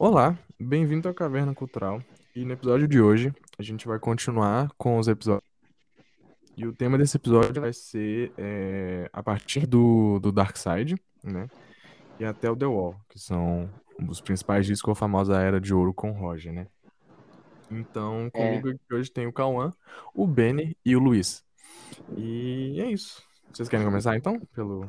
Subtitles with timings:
[0.00, 2.00] Olá, bem-vindo à Caverna Cultural.
[2.32, 5.42] E no episódio de hoje, a gente vai continuar com os episódios.
[6.56, 11.48] E o tema desse episódio vai ser é, a partir do, do Dark Side, né?
[12.16, 13.68] E até o The Wall, que são
[14.08, 16.68] os principais discos da famosa Era de Ouro com Roger, né?
[17.68, 19.72] Então, comigo aqui hoje tem o Cauã,
[20.14, 21.42] o Benny e o Luiz.
[22.16, 23.20] E é isso.
[23.52, 24.38] Vocês querem começar então?
[24.54, 24.88] Pelo.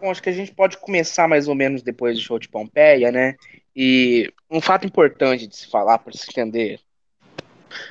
[0.00, 3.12] Bom, acho que a gente pode começar mais ou menos depois do show de Pompeia,
[3.12, 3.36] né?
[3.80, 6.80] E um fato importante de se falar para se entender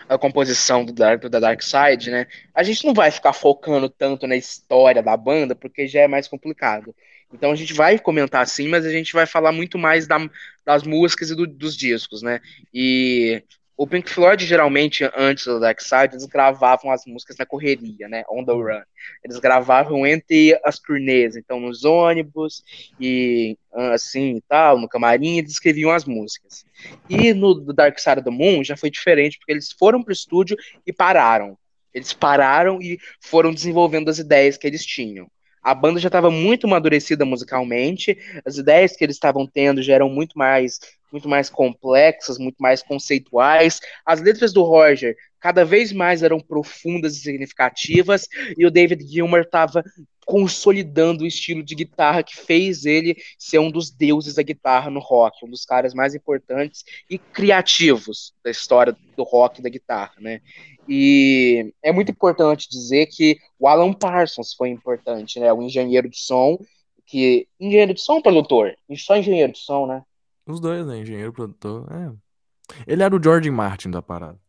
[0.10, 2.28] a composição do Dark, da Dark Side, né?
[2.54, 6.28] A gente não vai ficar focando tanto na história da banda, porque já é mais
[6.28, 6.94] complicado.
[7.32, 10.18] Então a gente vai comentar sim, mas a gente vai falar muito mais da,
[10.66, 12.42] das músicas e do, dos discos, né?
[12.74, 13.42] E
[13.78, 18.24] o Pink Floyd, geralmente, antes do Dark Side, eles gravavam as músicas na correria, né?
[18.28, 18.82] On the run.
[19.24, 22.64] Eles gravavam entre as turnês, então nos ônibus
[23.00, 26.66] e assim e tal, no camarim, eles escreviam as músicas.
[27.08, 30.58] E no Dark Side of the Moon já foi diferente, porque eles foram pro estúdio
[30.86, 31.56] e pararam.
[31.94, 35.30] Eles pararam e foram desenvolvendo as ideias que eles tinham.
[35.62, 40.10] A banda já estava muito amadurecida musicalmente, as ideias que eles estavam tendo já eram
[40.10, 40.80] muito mais
[41.12, 43.80] muito mais complexas, muito mais conceituais.
[44.06, 48.28] As letras do Roger cada vez mais eram profundas e significativas,
[48.58, 49.84] e o David Gilmour estava
[50.26, 55.00] consolidando o estilo de guitarra que fez ele ser um dos deuses da guitarra no
[55.00, 60.16] rock, um dos caras mais importantes e criativos da história do rock e da guitarra,
[60.20, 60.42] né?
[60.90, 65.54] E é muito importante dizer que o Alan Parsons foi importante, né?
[65.54, 66.60] O engenheiro de som,
[67.06, 68.76] que engenheiro de som produtor?
[68.98, 70.04] Só engenheiro de som, né?
[70.48, 71.00] Os dois, né?
[71.00, 71.88] Engenheiro, produtor.
[71.92, 72.12] É.
[72.86, 74.40] Ele era o George Martin da parada.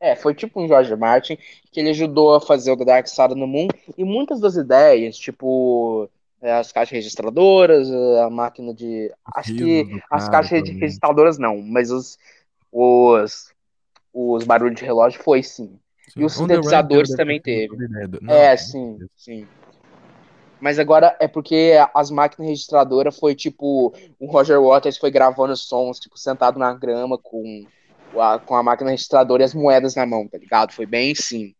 [0.00, 1.38] É, foi tipo um George Martin
[1.72, 5.16] que ele ajudou a fazer o The Dark Side no Moon e muitas das ideias,
[5.16, 6.10] tipo
[6.42, 9.10] é, as caixas registradoras, a máquina de.
[9.34, 10.78] Acho que as caixas também.
[10.78, 12.18] registradoras não, mas os,
[12.70, 13.54] os,
[14.12, 15.78] os barulhos de relógio foi sim.
[16.08, 16.20] sim.
[16.20, 17.74] E os sintetizadores também teve.
[18.28, 19.48] É, sim, sim.
[20.60, 23.94] Mas agora é porque as máquinas registradoras foi tipo.
[24.18, 27.66] O Roger Waters foi gravando sons, tipo, sentado na grama com
[28.16, 30.72] a, com a máquina registradora e as moedas na mão, tá ligado?
[30.72, 31.54] Foi bem simples.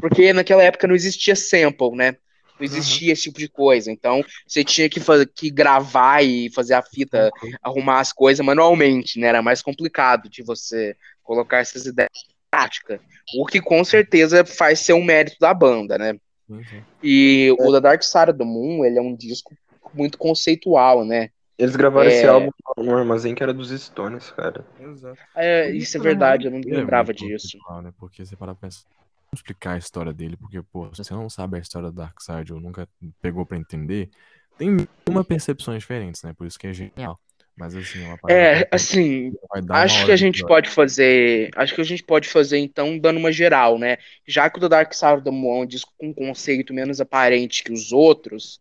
[0.00, 2.16] Porque naquela época não existia sample, né?
[2.58, 3.12] Não existia uhum.
[3.12, 3.90] esse tipo de coisa.
[3.90, 7.50] Então, você tinha que, fazer, que gravar e fazer a fita, uhum.
[7.62, 9.28] arrumar as coisas manualmente, né?
[9.28, 13.00] Era mais complicado de você colocar essas ideias em prática.
[13.36, 16.14] O que com certeza faz ser um mérito da banda, né?
[16.48, 16.82] Uhum.
[17.02, 17.62] E é.
[17.62, 19.54] o The Dark Side of the Moon, ele é um disco
[19.92, 21.30] muito conceitual, né?
[21.58, 22.14] Eles gravaram é...
[22.14, 24.64] esse álbum no armazém que era dos Stones, cara.
[24.80, 25.18] Exato.
[25.34, 27.58] É, isso é verdade, eu não é lembrava disso.
[27.82, 27.92] Né?
[27.98, 28.86] Porque você para pensar
[29.32, 32.60] explicar a história dele, porque, pô, se você não sabe a história do Darkseid ou
[32.60, 32.88] nunca
[33.20, 34.10] pegou para entender,
[34.56, 36.32] tem uma percepções diferentes, né?
[36.32, 37.18] Por isso que é genial.
[37.58, 39.32] Mas assim, é uma É, assim,
[39.70, 41.50] acho que a gente pode fazer.
[41.56, 43.98] Acho que a gente pode fazer, então, dando uma geral, né?
[44.26, 46.72] Já que o The Dark Side of the Moon é um disco com um conceito
[46.72, 48.60] menos aparente que os outros,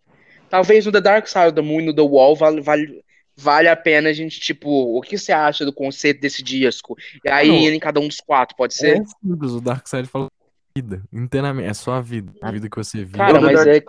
[0.49, 3.03] talvez no The Dark Side of the Moon e no The Wall vale, vale,
[3.35, 6.97] vale a pena a gente, tipo, o que você acha do conceito desse disco?
[7.23, 9.01] E aí, Não, em cada um dos quatro, pode ser?
[9.01, 10.27] É simples, o Dark Side fala
[10.77, 13.17] vida, inteiramente, é só a vida, a vida que você vive.
[13.17, 13.81] Cara, mas é,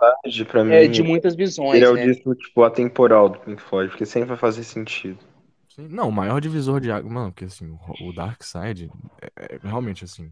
[0.43, 2.05] pra mim, é de muitas visões, Ele é o né?
[2.05, 5.19] disco, tipo, atemporal do Pink Floyd, porque sempre vai fazer sentido.
[5.75, 8.91] Sim, não, o maior divisor de água, mano, porque assim, o Dark Side
[9.21, 10.31] é, é realmente assim,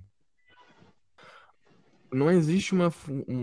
[2.12, 2.92] não existe uma,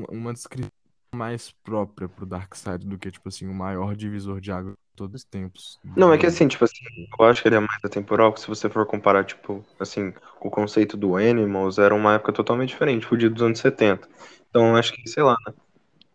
[0.09, 0.71] uma descrição
[1.15, 5.23] mais própria pro Dark Side do que, tipo assim, o maior divisor de água todos
[5.23, 5.79] os tempos.
[5.97, 6.85] Não, é que assim, tipo assim,
[7.19, 10.51] eu acho que ele é mais atemporal, que se você for comparar, tipo, assim, o
[10.51, 14.09] conceito do Animals, era uma época totalmente diferente, fugido dos anos 70.
[14.49, 15.53] Então, acho que, sei lá, né?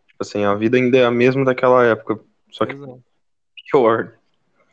[0.06, 2.20] Tipo assim, a vida ainda é a mesma daquela época,
[2.50, 3.02] só que Exato.
[3.70, 4.14] pior,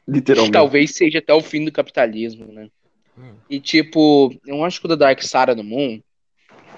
[0.07, 0.53] literalmente.
[0.53, 2.69] Talvez seja até o fim do capitalismo, né?
[3.18, 3.35] Hum.
[3.50, 6.01] E, tipo, eu acho que o The Dark of the Moon,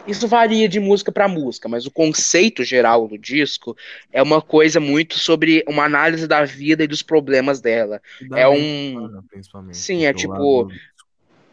[0.09, 3.75] isso varia de música para música, mas o conceito geral do disco
[4.12, 8.02] é uma coisa muito sobre uma análise da vida e dos problemas dela.
[8.30, 9.22] Da é um.
[9.30, 9.78] Principalmente.
[9.78, 10.64] Sim, é tipo.
[10.64, 10.73] Lado,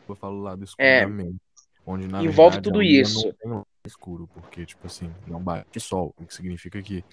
[0.08, 1.06] eu falo lá do escuro é,
[1.87, 3.35] onde na envolve verdade, tudo isso.
[3.44, 7.05] Não tem escuro, porque, tipo assim, não bate sol, o que significa que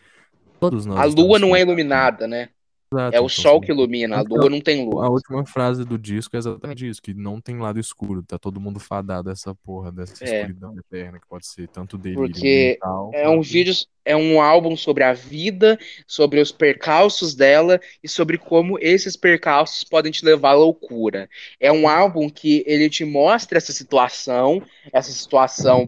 [0.59, 0.99] todos nós.
[0.99, 2.49] A lua não é iluminada, né?
[2.93, 5.03] Exato, é o então, sol que ilumina, a lua não tem luz.
[5.03, 8.59] A última frase do disco é exatamente isso, que não tem lado escuro, tá todo
[8.59, 10.41] mundo fadado essa porra dessa é.
[10.41, 13.73] escuridão eterna, que pode ser tanto dele Porque mental, é um vídeo,
[14.05, 19.83] é um álbum sobre a vida, sobre os percalços dela e sobre como esses percalços
[19.83, 21.27] podem te levar à loucura.
[21.59, 24.61] É um álbum que ele te mostra essa situação,
[24.91, 25.87] essa situação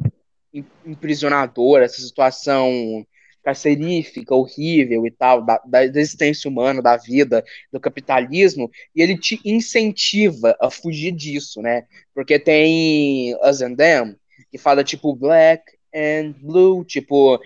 [0.85, 3.05] imprisionadora, essa situação
[3.45, 9.39] carcerífica, horrível e tal, da, da existência humana, da vida, do capitalismo, e ele te
[9.45, 11.83] incentiva a fugir disso, né?
[12.13, 14.15] Porque tem Us and Them,
[14.51, 15.63] que fala tipo black
[15.93, 17.39] and blue, tipo,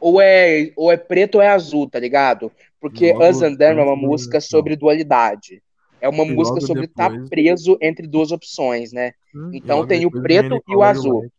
[0.00, 2.50] ou é, ou é preto ou é azul, tá ligado?
[2.80, 5.60] Porque Logo Us and Them é uma música sobre dualidade.
[6.00, 9.12] É uma música sobre estar depois- preso entre duas opções, né?
[9.34, 11.20] Hum, Então tem o preto e o azul.
[11.22, 11.32] White.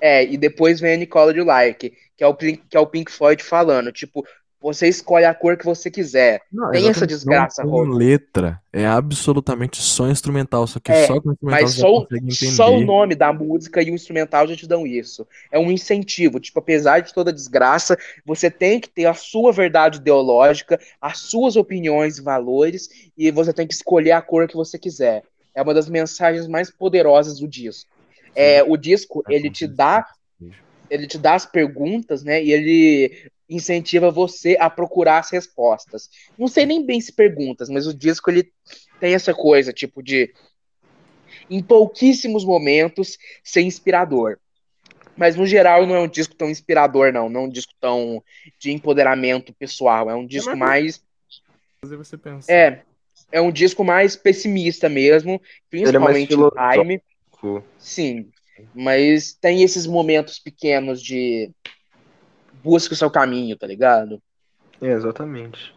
[0.00, 2.86] É, e depois vem a Nicole de Like, que é o Pink, que é o
[2.86, 4.24] Pink Floyd falando, tipo,
[4.60, 6.42] você escolhe a cor que você quiser.
[6.52, 8.60] Não, Tem essa desgraça, não tem letra.
[8.70, 10.66] É absolutamente só instrumental.
[10.66, 12.06] Só que É, só com instrumental Mas só,
[12.54, 15.26] só o nome da música e o instrumental já te dão isso.
[15.50, 16.38] É um incentivo.
[16.38, 21.56] Tipo, apesar de toda desgraça, você tem que ter a sua verdade ideológica, as suas
[21.56, 25.22] opiniões e valores, e você tem que escolher a cor que você quiser.
[25.54, 27.90] É uma das mensagens mais poderosas do disco.
[28.34, 30.06] É, o disco, É, ele te dá
[30.90, 32.42] ele te dá as perguntas, né?
[32.42, 36.10] E ele incentiva você a procurar as respostas.
[36.36, 38.52] Não sei nem bem se perguntas, mas o disco ele
[38.98, 40.32] tem essa coisa, tipo de
[41.48, 44.36] em pouquíssimos momentos ser inspirador.
[45.16, 47.28] Mas no geral não é um disco tão inspirador, não.
[47.28, 48.22] Não é um disco tão
[48.58, 50.08] de empoderamento pessoal.
[50.08, 51.02] É um disco mais.
[51.84, 52.52] Fazer você pensar.
[52.52, 52.82] É.
[53.30, 55.40] É um disco mais pessimista mesmo,
[55.70, 57.02] Ele é mais principalmente o Time.
[57.40, 58.30] Tipo, Sim,
[58.74, 61.50] mas tem esses momentos pequenos de
[62.62, 64.22] busca o seu caminho, tá ligado?
[64.82, 65.74] É, exatamente.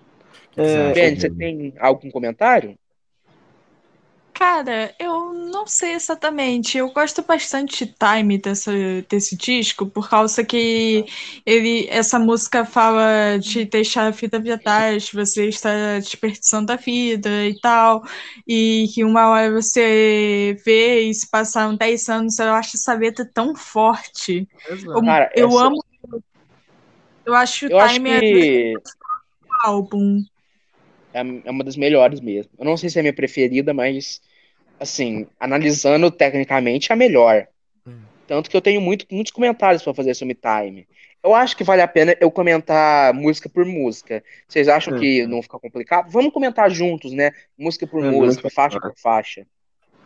[0.57, 2.77] É, Ben, você tem algum comentário?
[4.33, 6.77] Cara, eu não sei exatamente.
[6.77, 8.71] Eu gosto bastante de Time dessa,
[9.07, 11.05] desse disco, por causa que
[11.45, 15.69] ele, essa música fala de deixar a vida pra trás, você está
[15.99, 18.03] desperdiçando a vida e tal,
[18.47, 23.29] e que uma hora você vê e se passaram 10 anos, eu acho essa letra
[23.31, 24.47] tão forte.
[24.67, 25.01] Eu, Exato.
[25.05, 25.85] Cara, eu essa- amo.
[27.25, 28.81] Eu acho Eu acho Time é que do
[29.63, 30.23] álbum.
[31.13, 32.51] É é uma das melhores mesmo.
[32.57, 34.21] Eu não sei se é a minha preferida, mas
[34.79, 37.47] assim, analisando tecnicamente é a melhor.
[37.87, 38.01] Hum.
[38.27, 40.87] Tanto que eu tenho muito, muitos comentários pra fazer sobre Time.
[41.23, 44.23] Eu acho que vale a pena eu comentar música por música.
[44.47, 44.99] Vocês acham Hum.
[44.99, 46.11] que não fica complicado?
[46.11, 47.31] Vamos comentar juntos, né?
[47.57, 49.45] Música por É, música, faixa por faixa.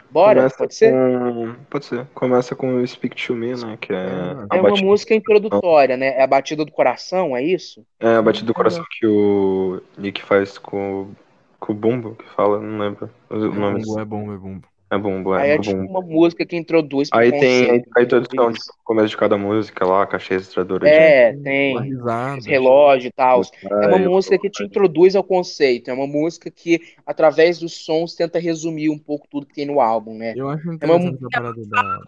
[0.10, 0.42] Bora?
[0.42, 0.92] Começa Pode ser?
[0.92, 2.06] com- Pode ser.
[2.14, 3.78] Começa com o Speak to Me, né?
[3.78, 4.10] Que é, É,
[4.50, 6.08] a É uma batida, música introdutória, né?
[6.20, 7.86] É a batida do coração, é isso?
[8.00, 11.14] é a batida do coração que o Nick faz com,
[11.60, 13.82] com o Bumbo, que fala, não lembro o nome.
[13.82, 14.62] Bumbo, é bom, é bom.
[14.90, 18.54] É Bumbo, Aí é, é é tipo uma música que introduz Aí tem a introdução,
[18.54, 22.42] tipo, começo de cada música lá, caixa registradora É, Uma tem risada.
[22.46, 23.42] relógio e tal.
[23.42, 25.90] de É uma música que te introduz ao conceito.
[25.90, 29.82] É uma música que, através dos sons, tenta resumir um pouco tudo que tem no
[29.82, 30.34] álbum, né?
[30.38, 32.00] Eu acho uma- interessante essa parada da.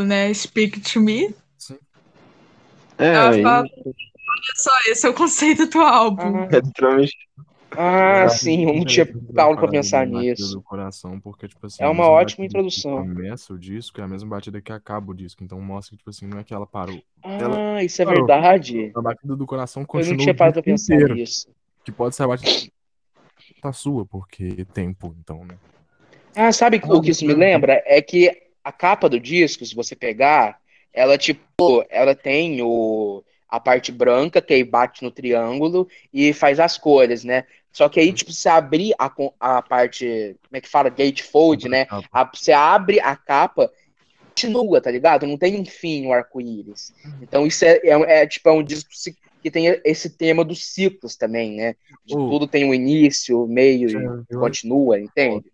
[0.00, 0.34] Né?
[0.34, 1.32] Speak to me.
[1.56, 1.78] Sim.
[2.98, 6.36] É, Ela aí, fala, Olha só, esse é o conceito do álbum.
[6.36, 7.16] Ah, é literalmente.
[7.72, 10.54] Ah, Eu sim, eu não tinha calma pra pensar nisso.
[10.54, 13.04] do coração, porque, tipo assim, É uma ótima introdução.
[13.04, 15.42] começa o disco é a mesma batida que acaba o disco.
[15.44, 17.02] Então mostra que, tipo assim, não é que ela parou.
[17.22, 18.26] Ah, isso é parou.
[18.26, 18.92] verdade.
[18.94, 21.14] A batida do coração Eu continua não tinha parado pra pensar inteiro.
[21.14, 21.48] nisso.
[21.84, 22.70] Que pode ser a batida
[23.60, 25.56] tá sua, porque tempo, então, né?
[26.34, 27.82] Ah, sabe o que isso me lembra?
[27.86, 28.30] É que
[28.62, 30.60] a capa do disco, se você pegar,
[30.92, 36.60] ela tipo, ela tem o a parte branca que aí bate no triângulo e faz
[36.60, 37.44] as cores, né?
[37.72, 40.88] Só que aí, tipo, se abrir a, a parte, como é que fala?
[40.90, 41.86] Gatefold, né?
[42.12, 43.70] A- você abre a capa,
[44.28, 45.26] continua, tá ligado?
[45.26, 46.92] Não tem um fim o arco-íris.
[47.22, 48.90] Então isso é, é, é, tipo, é um disco
[49.42, 51.74] que tem esse tema dos ciclos também, né?
[52.04, 52.28] De Oh.
[52.30, 55.44] tudo tem um início, meio e continua, entende?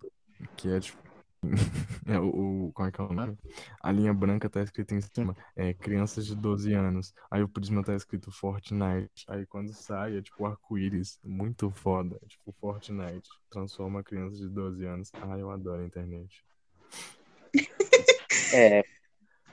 [0.56, 1.03] que é tipo.
[2.06, 3.36] é, o, o- como é que é o nome?
[3.82, 7.14] A linha branca tá escrita em cima, é crianças de 12 anos.
[7.30, 9.24] Aí o prisma tá escrito Fortnite.
[9.28, 11.18] Aí quando sai é tipo arco-íris.
[11.24, 12.18] Muito foda.
[12.22, 13.28] É tipo Fortnite.
[13.50, 15.10] Transforma crianças de 12 anos.
[15.14, 16.44] Ah, eu adoro a internet.
[18.52, 18.84] É.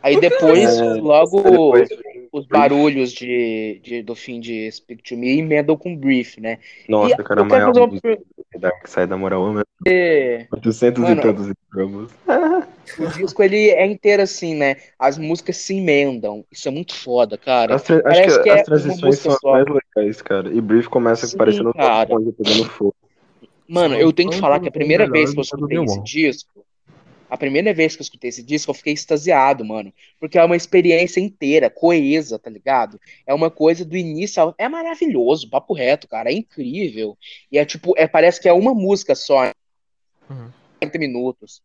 [0.03, 1.89] Aí depois, É, logo depois
[2.31, 6.59] os barulhos de, de- do fim de Speak to Me emendam com Brief, né?
[6.87, 9.63] Nossa, e cara, eu quero maior fazer uma Dark Side, na moral, né?
[9.83, 10.55] pergunta.
[10.55, 12.11] 800 Mano, e tantos gramas.
[12.99, 14.75] O disco ele é inteiro assim, né?
[14.99, 16.45] As músicas se emendam.
[16.51, 17.75] Isso é muito foda, cara.
[17.75, 19.51] As tra- Acho que, que é as uma transições são só.
[19.53, 20.53] mais legais, cara.
[20.53, 22.95] E Brief começa Sim, parecendo um pegando fogo.
[23.67, 26.65] Mano, eu tenho que falar que a primeira vez que eu que escutei esse disco,
[27.31, 29.93] a primeira vez que eu escutei esse disco, eu fiquei extasiado, mano.
[30.19, 32.99] Porque é uma experiência inteira, coesa, tá ligado?
[33.25, 34.53] É uma coisa do início ao...
[34.57, 36.29] É maravilhoso, papo reto, cara.
[36.29, 37.17] É incrível.
[37.49, 39.49] E é tipo, é, parece que é uma música só,
[40.29, 40.49] Uhum.
[40.79, 41.61] 40 minutos.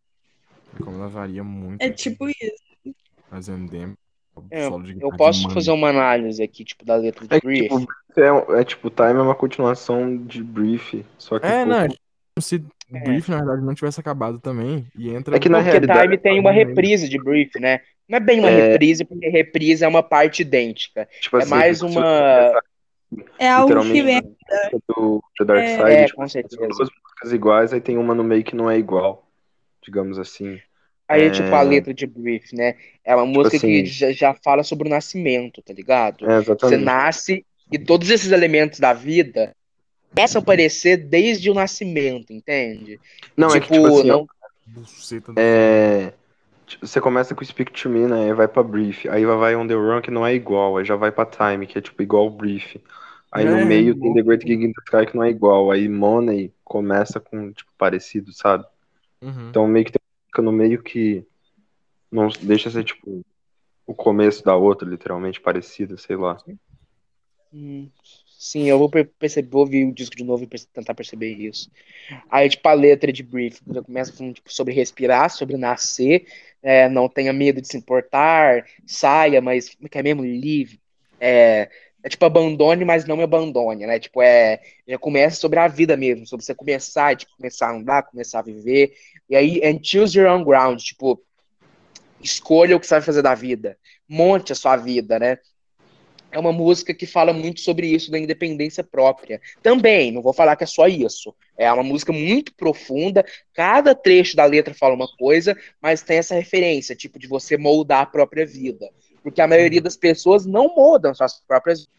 [0.82, 1.82] Como ela varia muito.
[1.82, 2.94] É assim, tipo isso.
[3.30, 3.94] Mas Endem
[4.50, 4.66] É,
[5.00, 7.68] eu posso fazer uma análise aqui, tipo, da letra de É Brief.
[7.68, 11.86] tipo, é, é tipo, Time é uma continuação de Brief, só que É, um não,
[11.88, 12.00] pouco-
[12.36, 13.00] como se É.
[13.00, 14.86] Brief, na verdade, não tivesse acabado também.
[14.96, 15.36] E entra.
[15.36, 17.80] É que na Porque realidade- Time tem uma reprise de Brief, né?
[18.08, 18.68] Não é bem uma É.
[18.72, 21.08] reprise, porque reprise é uma parte idêntica.
[21.20, 22.60] tipo É assim, mais você uma.
[23.38, 24.20] É algo que vem.
[24.88, 26.56] do, do Dark É, Side, é, tipo, com são certeza.
[26.68, 29.28] duas músicas iguais, aí tem uma no meio que não é igual,
[29.82, 30.60] digamos assim.
[31.08, 31.30] Aí, É.
[31.30, 32.74] tipo, a letra de Brief, né?
[33.04, 36.24] É uma música que assim- já, já fala sobre o nascimento, tá ligado?
[36.24, 36.84] É, Você exatamente.
[36.84, 39.54] nasce e todos esses elementos da vida
[40.16, 42.98] começam a aparecer desde o nascimento, entende?
[43.36, 44.28] Não, é que tipo assim, ó, não...
[44.66, 44.84] Do-
[45.38, 46.12] é,
[46.66, 49.66] tipo, você começa com Speak to Me, né, aí vai pra Brief, aí vai On
[49.66, 52.28] The Run, que não é igual, aí já vai pra Time, que é tipo igual
[52.30, 52.76] Brief.
[53.30, 54.16] Aí É, no meio tem louco.
[54.16, 57.70] The Great Gig in the Sky, que não é igual, aí Money começa com, tipo,
[57.76, 58.64] parecido, sabe?
[59.20, 59.50] Uhum.
[59.50, 61.24] Então meio que tem música no meio que
[62.10, 63.24] não deixa ser, tipo,
[63.86, 66.38] o começo da outra, literalmente, parecida, sei lá.
[67.52, 67.88] Hum,
[68.46, 71.68] Sim, eu vou per- perceber, vou ouvir o disco de novo e tentar perceber isso.
[72.30, 76.26] Aí, tipo, a letra de Brief já começa falando tipo, sobre respirar, sobre nascer,
[76.62, 80.22] é, não tenha medo de se importar, saia, mas como é que é mesmo?
[80.22, 80.80] Live.
[81.18, 81.68] É,
[82.04, 83.98] é tipo, abandone, mas não me abandone, né?
[83.98, 88.04] Tipo, é, já começa sobre a vida mesmo, sobre você começar, tipo, começar a andar,
[88.04, 88.92] começar a viver.
[89.28, 91.20] E aí, and choose your own ground, tipo,
[92.20, 93.76] escolha o que você vai fazer da vida,
[94.08, 95.38] monte a sua vida, né?
[96.36, 99.40] É uma música que fala muito sobre isso da independência própria.
[99.62, 101.34] Também, não vou falar que é só isso.
[101.56, 103.24] É uma música muito profunda,
[103.54, 108.02] cada trecho da letra fala uma coisa, mas tem essa referência, tipo, de você moldar
[108.02, 108.86] a própria vida.
[109.22, 111.94] Porque a maioria das pessoas não moldam suas próprias vidas.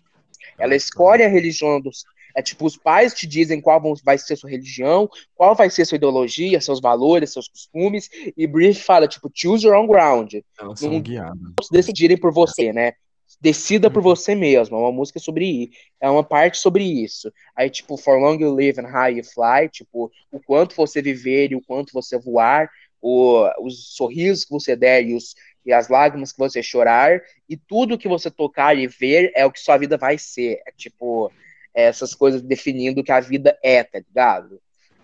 [0.60, 2.03] Ela escolhe a religião dos.
[2.36, 5.96] É tipo, os pais te dizem qual vai ser sua religião, qual vai ser sua
[5.96, 10.91] ideologia, seus valores, seus costumes, e Brief fala, tipo, choose your own ground Elas são
[10.91, 11.39] não- guiadas.
[11.72, 12.94] decidirem por você, né?
[13.39, 14.75] Decida por você mesmo.
[14.75, 17.32] É uma música sobre é uma parte sobre isso.
[17.56, 21.51] Aí tipo For Long You Live and High You Fly, tipo o quanto você viver
[21.51, 22.70] e o quanto você voar,
[23.01, 27.56] o, os sorrisos que você der e, os, e as lágrimas que você chorar e
[27.56, 30.62] tudo que você tocar e ver é o que sua vida vai ser.
[30.67, 31.32] É tipo
[31.74, 34.60] essas coisas definindo o que a vida é, tá ligado?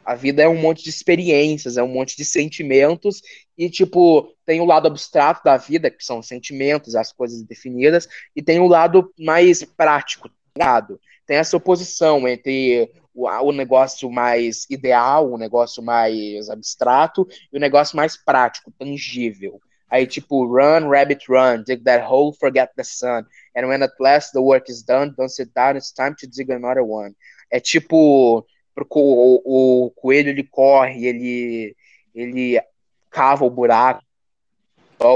[0.06, 3.22] A vida é um monte de experiências, é um monte de sentimentos
[3.58, 8.08] e, tipo, tem o lado abstrato da vida, que são os sentimentos, as coisas definidas,
[8.36, 11.00] e tem o lado mais prático, ligado?
[11.26, 17.60] Tem essa oposição entre o, o negócio mais ideal, o negócio mais abstrato, e o
[17.60, 19.62] negócio mais prático, tangível.
[19.90, 23.26] Aí, tipo, run, rabbit, run, dig that hole, forget the sun.
[23.56, 26.52] And when at last the work is done, don't sit down, it's time to dig
[26.52, 27.16] another one.
[27.52, 31.76] É tipo, porque o, o, o coelho ele corre, ele,
[32.14, 32.62] ele
[33.10, 34.04] cava o buraco,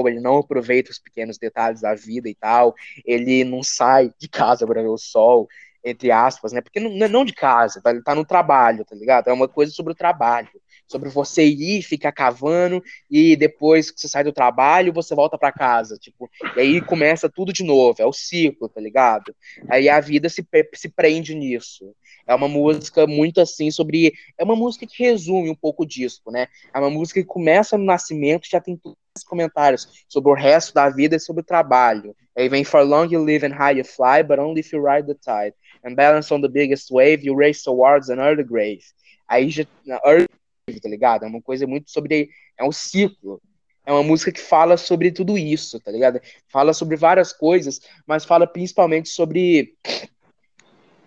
[0.05, 4.67] ele não aproveita os pequenos detalhes da vida e tal, ele não sai de casa
[4.67, 5.47] para ver o sol,
[5.83, 6.61] entre aspas, né?
[6.61, 7.91] Porque não, não de casa, tá?
[7.91, 9.29] ele tá no trabalho, tá ligado?
[9.29, 10.49] É uma coisa sobre o trabalho,
[10.87, 15.51] sobre você ir, ficar cavando e depois que você sai do trabalho, você volta para
[15.51, 19.35] casa, tipo, e aí começa tudo de novo, é o ciclo, tá ligado?
[19.69, 21.93] Aí a vida se, se prende nisso.
[22.25, 24.13] É uma música muito assim sobre.
[24.37, 26.47] É uma música que resume um pouco disso, né?
[26.73, 30.73] É uma música que começa no nascimento já tem todos os comentários sobre o resto
[30.73, 32.13] da vida e sobre o trabalho.
[32.37, 35.07] Aí vem For long you live and high you fly, but only if you ride
[35.07, 35.53] the tide.
[35.83, 38.83] And balance on the biggest wave, you race towards an early grave.
[39.27, 39.65] Aí já.
[40.05, 40.26] Early
[40.75, 41.23] tá ligado?
[41.23, 42.29] É uma coisa muito sobre.
[42.57, 43.41] É um ciclo.
[43.85, 46.19] É uma música que fala sobre tudo isso, tá ligado?
[46.49, 49.77] Fala sobre várias coisas, mas fala principalmente sobre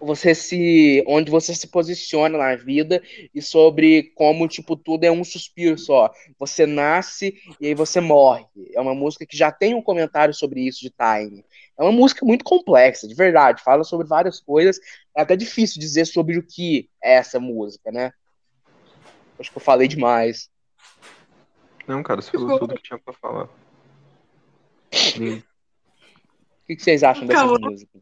[0.01, 3.03] você se onde você se posiciona na vida
[3.35, 6.11] e sobre como tipo tudo é um suspiro só.
[6.39, 8.47] Você nasce e aí você morre.
[8.75, 11.45] É uma música que já tem um comentário sobre isso de Time.
[11.79, 13.63] É uma música muito complexa, de verdade.
[13.63, 14.81] Fala sobre várias coisas.
[15.15, 18.11] É até difícil dizer sobre o que é essa música, né?
[19.41, 20.51] Acho que eu falei demais.
[21.87, 23.45] Não, cara, você falou tudo que tinha pra falar.
[23.45, 25.43] O
[26.67, 27.71] que, que vocês acham dessa Calma.
[27.71, 27.99] música?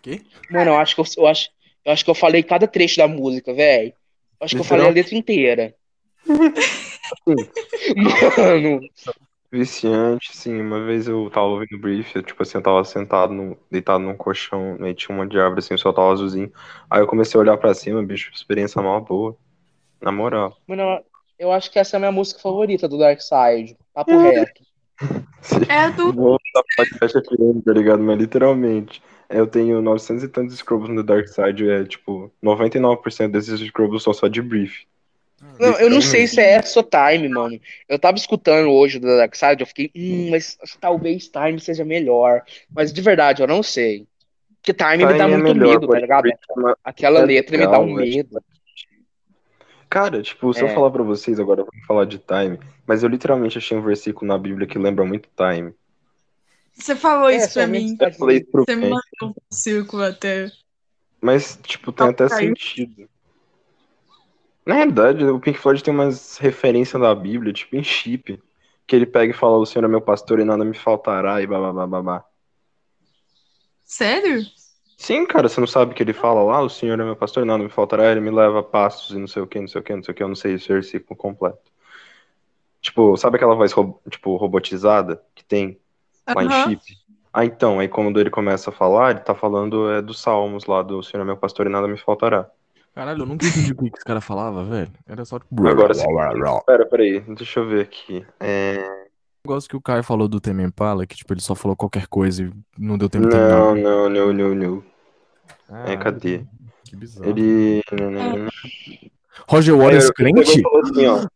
[0.00, 0.22] Quê?
[0.48, 1.50] Mano, eu acho que eu, eu acho,
[1.84, 3.92] eu acho que eu falei cada trecho da música, velho.
[4.40, 5.74] Acho que eu falei a letra inteira.
[7.96, 8.80] Mano,
[9.50, 10.60] Viciante, sim.
[10.60, 14.16] Uma vez eu tava ouvindo brief, eu, tipo assim, eu tava sentado, no, deitado num
[14.16, 16.52] colchão, aí tinha uma de árvore assim, o sol tava azulzinho.
[16.90, 19.36] Aí eu comecei a olhar pra cima, bicho, experiência mal boa.
[20.00, 20.56] Na moral.
[20.66, 21.00] mano,
[21.38, 23.76] eu acho que essa é a minha música favorita do Dark Side.
[23.94, 24.62] Papo reto.
[25.68, 26.12] É do.
[26.12, 28.02] Vou dar podcast FM, tá ligado?
[28.02, 29.02] Mas literalmente.
[29.28, 34.14] Eu tenho 900 e tantos scrubs no Dark Side, é tipo, 99% desses scrubs são
[34.14, 34.86] só de brief.
[35.58, 37.60] Não, eu não sei se é Exotime, mano.
[37.88, 42.42] Eu tava escutando hoje do Dark Side, eu fiquei, hum, mas talvez Time seja melhor.
[42.74, 44.06] Mas de verdade, eu não sei.
[44.60, 46.28] Porque Time, me dá Time é muito melhor, medo, tá ligado?
[46.56, 48.42] mas- Aquela é letra me dá legal, um medo.
[49.88, 50.74] Cara, tipo, se eu É.
[50.74, 54.26] falar pra vocês agora, eu vou falar de time, mas eu literalmente achei um versículo
[54.26, 55.72] na Bíblia que lembra muito time.
[56.74, 57.96] Você falou É, isso pra mim.
[58.00, 60.50] Eu falei isso pro Você mandou um círculo até.
[61.20, 62.48] mas, tipo, tem Ah, até caiu.
[62.48, 63.08] sentido.
[64.66, 68.42] Na realidade, o Pink Floyd tem umas referências da Bíblia, tipo em chip,
[68.86, 71.46] que ele pega e fala, o Senhor é meu pastor e nada me faltará, e
[71.46, 72.24] babá, babá.
[73.84, 74.44] Sério?
[74.98, 76.60] Sim, cara, você não sabe o que ele fala lá?
[76.60, 79.18] O Senhor é meu pastor e nada me faltará, ele me leva a pastos e
[79.18, 80.54] não sei o que, não sei o que, não sei o que, eu não sei
[80.54, 81.70] esse versículo completo.
[82.80, 83.72] Tipo, sabe aquela voz,
[84.10, 85.78] tipo, robotizada que tem
[86.34, 86.70] lá em Aham.
[86.70, 86.96] chip?
[87.32, 90.82] Ah, então, aí quando ele começa a falar, ele tá falando é, dos Salmos lá,
[90.82, 92.50] do Senhor é meu pastor e nada me faltará.
[92.96, 94.90] Caralho, eu nunca entendi o que que esse cara falava, velho.
[95.06, 95.68] Era só tipo.
[95.68, 96.06] Agora sim.
[96.66, 98.24] Pera, peraí, deixa eu ver aqui.
[98.40, 98.78] É...
[99.44, 102.06] O negócio que o Caio falou do Tame Impala, que tipo, ele só falou qualquer
[102.06, 103.54] coisa e não deu tempo de terminar.
[103.54, 104.84] Não, não, não, não, não.
[105.68, 106.46] Ah, É, cadê?
[106.84, 107.28] Que bizarro.
[107.28, 107.82] Ele.
[109.46, 110.58] Roger Waters ele pegou crente?
[110.58, 111.28] e falou assim.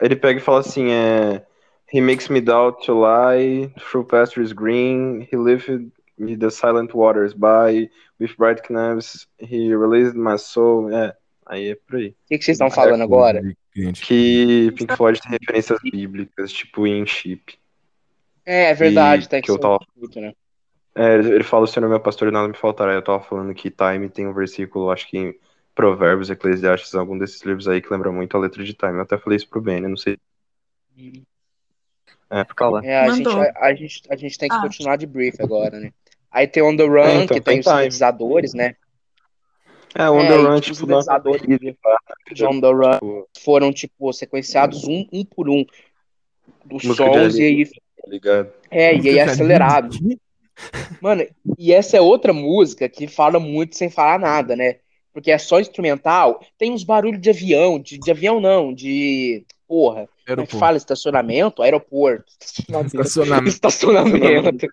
[0.00, 1.46] Ele pega e fala assim, é...
[1.92, 7.32] He makes me doubt to lie, through pastures green, he lifted me the silent waters
[7.34, 7.88] by,
[8.20, 10.90] with bright canals, he released my soul.
[10.90, 11.14] É,
[11.46, 12.08] aí é por aí.
[12.08, 13.40] O que, que vocês estão falando agora?
[13.72, 14.04] Crente.
[14.04, 17.58] Que Pink Floyd tem referências bíblicas, tipo em chip.
[18.44, 20.32] É, é verdade, E tá que eu tava- muito, né?
[20.94, 22.92] É, ele fala, o Senhor é meu pastor e nada me faltará.
[22.92, 25.38] Eu tava falando que Time tem um versículo, acho que em
[25.74, 28.94] Provérbios, Eclesiastes, algum desses livros aí que lembra muito a letra de Time.
[28.94, 29.86] Eu até falei isso pro Ben, né?
[29.86, 30.18] Não sei.
[32.30, 32.84] É, fala.
[32.84, 33.42] É, a gente, Mandou.
[33.42, 34.60] a, a gente, a gente tem que Ah.
[34.62, 35.92] continuar de brief agora, né?
[36.30, 38.74] Aí tem On The Run, É, então, que tem tem os sintetizadores, né?
[39.94, 41.42] É, o É, The e, Run, tipo, tipo, uma sintetizadores
[42.32, 45.64] de On The Run tipo, foram, tipo, sequenciados um, um por um
[46.64, 47.72] dos Música sons e aí, tá
[48.06, 48.52] ligado?
[48.70, 49.88] é, e aí acelerado.
[49.88, 50.18] acelerado.
[51.00, 54.76] Mano, e essa é outra música que fala muito sem falar nada, né?
[55.12, 59.44] Porque é só instrumental, tem uns barulhos de avião, de, de avião não, de.
[59.66, 60.76] Porra, como é que fala?
[60.76, 61.62] Estacionamento?
[61.62, 62.32] Aeroporto.
[62.40, 63.48] Estacionamento.
[63.48, 64.66] Estacionamento.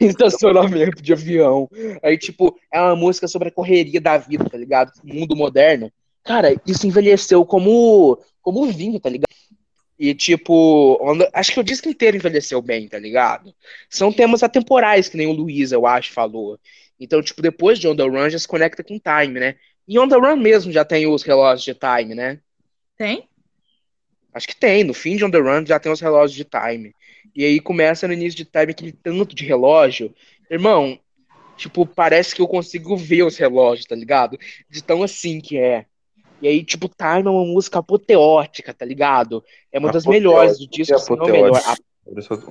[0.00, 1.68] Estacionamento de avião.
[2.02, 4.92] Aí, tipo, é uma música sobre a correria da vida, tá ligado?
[5.02, 5.90] Mundo moderno.
[6.22, 9.28] Cara, isso envelheceu como, como vinho, tá ligado?
[9.98, 13.54] E, tipo, onda- acho que o disco inteiro envelheceu bem, tá ligado?
[13.88, 16.58] São temas atemporais, que nem o Luiz, eu acho, falou.
[16.98, 19.56] Então, tipo, depois de On The Run já se conecta com Time, né?
[19.86, 22.38] E On The Run mesmo já tem os relógios de Time, né?
[22.96, 23.28] Tem?
[24.34, 26.94] Acho que tem, no fim de On The Run já tem os relógios de time.
[27.34, 30.14] E aí começa no início de time aquele tanto de relógio.
[30.50, 30.98] Irmão,
[31.56, 34.38] tipo, parece que eu consigo ver os relógios, tá ligado?
[34.70, 35.86] De tão assim que é.
[36.40, 39.44] E aí, tipo, Time é uma música apoteótica, tá ligado?
[39.72, 41.62] É uma das melhores do disco, é se não a melhor.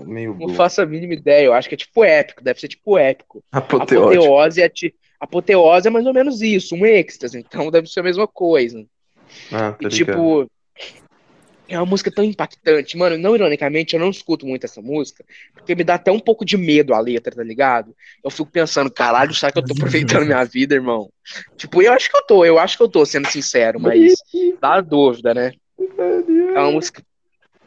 [0.05, 2.97] meio Não faço a mínima ideia, eu acho que é tipo épico, deve ser tipo
[2.97, 3.43] épico.
[3.51, 4.03] Apoteótico.
[4.03, 8.03] Apoteose é, ti- apoteose é mais ou menos isso, um êxtase, então deve ser a
[8.03, 8.85] mesma coisa.
[9.51, 10.49] Ah, tá E, tipo,
[11.67, 12.97] é uma música tão impactante.
[12.97, 15.23] Mano, não ironicamente, eu não escuto muito essa música,
[15.53, 17.95] porque me dá até um pouco de medo a letra, tá ligado?
[18.23, 21.09] Eu fico pensando, caralho, será que eu tô aproveitando minha vida, irmão?
[21.57, 24.13] Tipo, eu acho que eu tô, eu acho que eu tô, sendo sincero, mas
[24.61, 25.53] dá dúvida, né?
[26.55, 27.01] É uma música,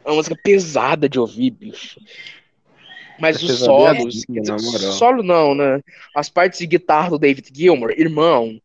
[0.05, 1.99] é uma música pesada de ouvir, bicho.
[3.19, 5.81] Mas É os pesadinha, solos, solo não, né?
[6.15, 8.61] As partes de guitarra do David Gilmour, irmão,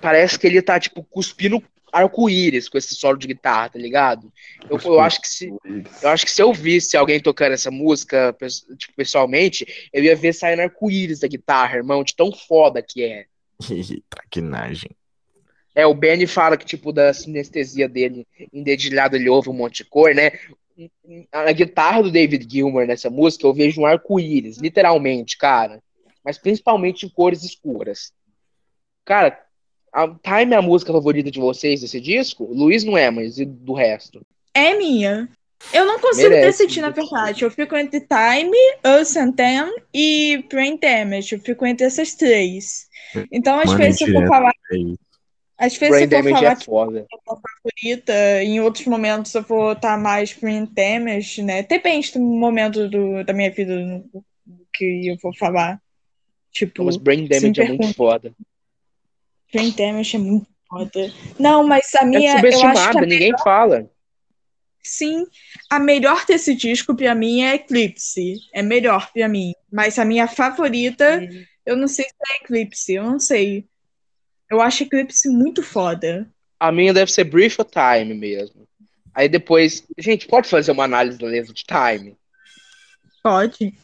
[0.00, 4.32] parece que ele tá, tipo, cuspindo arco-íris com esse solo de guitarra, tá ligado?
[4.68, 5.52] Eu, eu acho que se,
[6.02, 8.36] eu acho que se eu visse alguém tocando essa música,
[8.76, 13.26] tipo, pessoalmente, eu ia ver saindo arco-íris da guitarra, irmão, de tão foda que é.
[14.08, 14.90] Traquinagem.
[15.74, 19.84] É, o Benny fala que, tipo, da sinestesia dele, em dedilhado, ele ouve um monte
[19.84, 20.32] de cor, né?
[21.30, 25.80] A guitarra do David Gilmour nessa música, eu vejo um arco-íris, literalmente, cara.
[26.24, 28.12] Mas principalmente em cores escuras.
[29.04, 29.40] Cara,
[29.92, 32.44] a Time é a música favorita de vocês desse disco?
[32.44, 34.20] Luiz não é, mas e do resto?
[34.54, 35.28] É minha.
[35.72, 36.58] Eu não consigo Merece.
[36.58, 37.42] decidir, na verdade.
[37.42, 38.56] Eu fico entre Time,
[39.00, 41.34] Us and Them e Brain Damage.
[41.34, 42.86] Eu fico entre essas três.
[43.32, 46.38] Então, às Mano, vezes, se eu for falar, É às vezes, se Brain eu for
[46.38, 47.06] falar é que foda.
[47.26, 51.62] favorita, em outros momentos eu vou estar mais Brain Damage, né?
[51.62, 53.98] Depende do momento do, da minha vida no,
[54.46, 55.80] do que eu vou falar.
[56.52, 58.32] Tipo, Mas Brain Damage é muito foda.
[59.52, 61.12] Brain Damage é muito foda.
[61.38, 63.90] Não, mas a É minha, eu acho que subestimada, ninguém fala.
[64.82, 65.26] Sim,
[65.68, 68.36] a melhor desse disco pra mim é Eclipse.
[68.54, 69.52] É melhor pra mim.
[69.70, 71.20] Mas a minha favorita,
[71.66, 73.66] eu não sei se é Eclipse, eu não sei.
[74.50, 76.30] Eu acho Eclipse muito foda.
[76.58, 78.66] A minha deve ser Brief of Time mesmo.
[79.14, 79.84] Aí depois.
[79.98, 82.16] Gente, pode fazer uma análise da letra de Time?
[83.22, 83.74] Pode.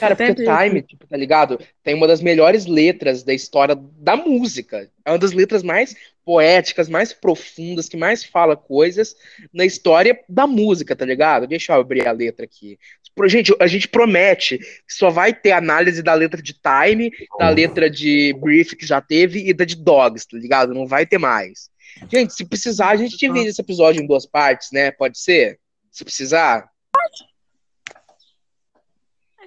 [0.00, 0.58] Cara, Até porque mesmo.
[0.58, 1.58] Time, tipo, tá ligado?
[1.82, 4.88] Tem uma das melhores letras da história da música.
[5.04, 5.94] É uma das letras mais
[6.24, 9.14] poéticas, mais profundas, que mais fala coisas
[9.52, 11.46] na história da música, tá ligado?
[11.46, 12.78] Deixa eu abrir a letra aqui.
[13.26, 17.90] Gente, a gente promete que só vai ter análise da letra de Time, da letra
[17.90, 20.72] de Brief que já teve e da de Dogs, tá ligado?
[20.72, 21.68] Não vai ter mais.
[22.10, 24.90] Gente, se precisar, a gente divide esse episódio em duas partes, né?
[24.90, 25.58] Pode ser?
[25.90, 26.70] Se precisar.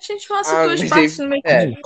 [0.09, 1.65] A gente faça Ah, duas partes aí- no meio é.
[1.65, 1.81] do dia,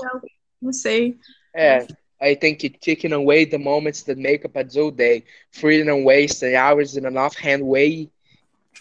[0.62, 1.16] Não sei.
[1.56, 1.86] É,
[2.22, 6.04] I think it taking away the moments that make up a dull day, freeing and
[6.04, 8.10] wasting hours in an offhand way.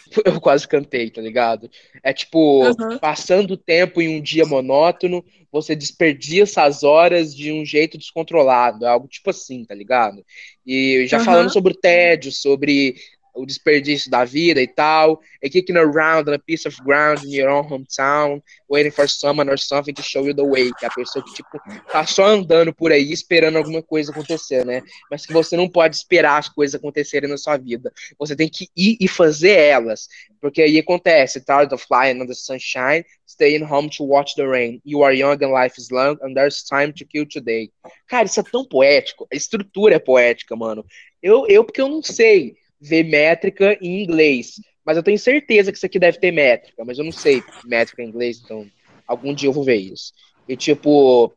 [0.25, 1.69] Eu quase cantei, tá ligado?
[2.03, 2.99] É tipo, Aham.
[2.99, 8.85] passando o tempo em um dia monótono, você desperdiça as horas de um jeito descontrolado,
[8.85, 10.25] é algo tipo assim, tá ligado?
[10.65, 11.25] E já Aham.
[11.25, 12.95] falando sobre o tédio, sobre
[13.37, 17.35] o desperdício da vida e tal, e kicking around on a piece of ground in
[17.35, 20.89] your own hometown, waiting for someone or something to show you the way, que é
[20.89, 24.83] a pessoa que, tipo, tá só andando por aí esperando alguma coisa acontecer, né?
[25.11, 27.93] Mas que você não pode esperar as coisas acontecerem na sua vida.
[28.19, 30.09] Você tem que ir e fazer elas.
[30.41, 34.81] Porque aí acontece, tired of flying on the sunshine, staying home to watch the rain.
[34.85, 37.71] You are young and life is long, and there's time to kill today.
[38.07, 39.27] Cara, isso é tão poético.
[39.33, 40.85] A estrutura é poética, mano.
[41.23, 44.61] Eu, eu porque eu não sei ver métrica em inglês.
[44.85, 46.85] Mas eu tenho certeza que isso aqui deve ter métrica.
[46.85, 48.67] Mas eu não sei métrica em inglês, então
[49.07, 50.13] algum dia eu vou ver isso.
[50.49, 51.33] E tipo,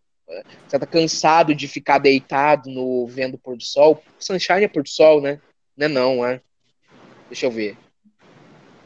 [0.67, 4.03] você tá cansado de ficar deitado no vendo pôr do sol?
[4.19, 5.41] Sunshine é pôr do sol, né?
[5.75, 6.41] Não é não, é?
[7.27, 7.77] Deixa eu ver.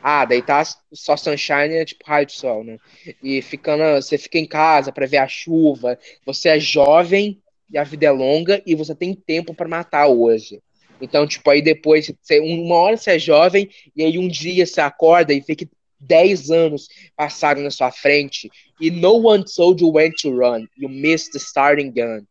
[0.02, 2.78] Ah, deitar só sunshine é tipo raio de sol, né?
[3.22, 5.98] E ficando, você fica em casa pra ver a chuva.
[6.26, 10.62] Você é jovem e a vida é longa e você tem tempo pra matar hoje.
[11.02, 14.82] Então, tipo, aí depois, você, uma hora você é jovem e aí um dia você
[14.82, 19.92] acorda e vê que 10 anos passaram na sua frente e no one told you
[19.92, 20.68] when to run.
[20.78, 22.26] You missed the starting gun.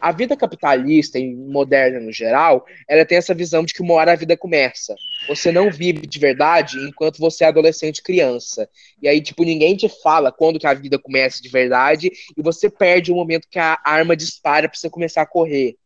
[0.00, 4.12] A vida capitalista e moderna no geral, ela tem essa visão de que uma hora
[4.12, 4.94] a vida começa.
[5.28, 8.66] Você não vive de verdade enquanto você é adolescente criança.
[9.02, 12.70] E aí, tipo, ninguém te fala quando que a vida começa de verdade e você
[12.70, 15.76] perde o momento que a arma dispara pra você começar a correr.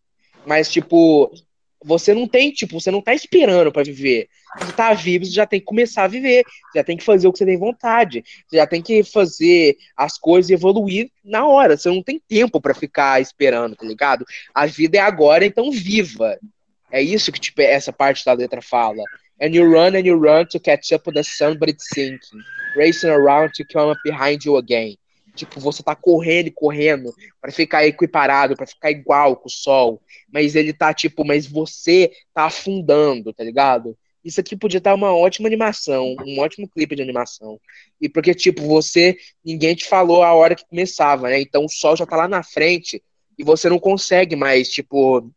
[0.46, 1.32] Mas, tipo,
[1.84, 4.28] você não tem, tipo, você não tá esperando pra viver.
[4.58, 6.44] Você tá vivo, você já tem que começar a viver.
[6.74, 8.24] Já tem que fazer o que você tem vontade.
[8.48, 11.76] Você já tem que fazer as coisas evoluir na hora.
[11.76, 14.24] Você não tem tempo pra ficar esperando, tá ligado?
[14.54, 16.38] A vida é agora, então viva.
[16.90, 19.02] É isso que, tipo, essa parte da letra fala.
[19.42, 22.40] And you run and you run to catch up with the sun, but it's sinking.
[22.76, 24.96] Racing around to come up behind you again.
[25.34, 30.00] Tipo, você tá correndo e correndo pra ficar equiparado, pra ficar igual com o sol.
[30.32, 33.96] Mas ele tá, tipo, mas você tá afundando, tá ligado?
[34.24, 37.60] Isso aqui podia estar uma ótima animação, um ótimo clipe de animação.
[38.00, 41.40] E porque, tipo, você, ninguém te falou a hora que começava, né?
[41.40, 43.02] Então o sol já tá lá na frente
[43.38, 45.30] e você não consegue mais, tipo,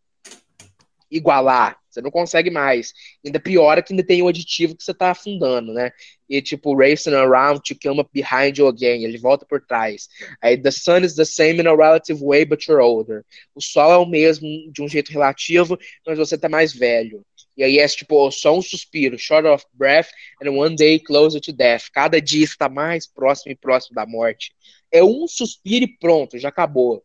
[1.12, 1.78] igualar.
[1.98, 2.94] Você não consegue mais.
[3.26, 5.92] Ainda piora que ainda tem o aditivo que você tá afundando, né?
[6.30, 9.04] E tipo, racing around to come up behind you again.
[9.04, 10.08] Ele volta por trás.
[10.40, 13.26] Aí, the sun is the same in a relative way, but you're older.
[13.56, 17.26] O sol é o mesmo de um jeito relativo, mas você tá mais velho.
[17.56, 20.10] E aí é tipo, só um suspiro, short of breath,
[20.44, 21.86] and one day closer to death.
[21.92, 24.54] Cada dia está mais próximo e próximo da morte.
[24.92, 27.04] É um suspiro e pronto, já acabou.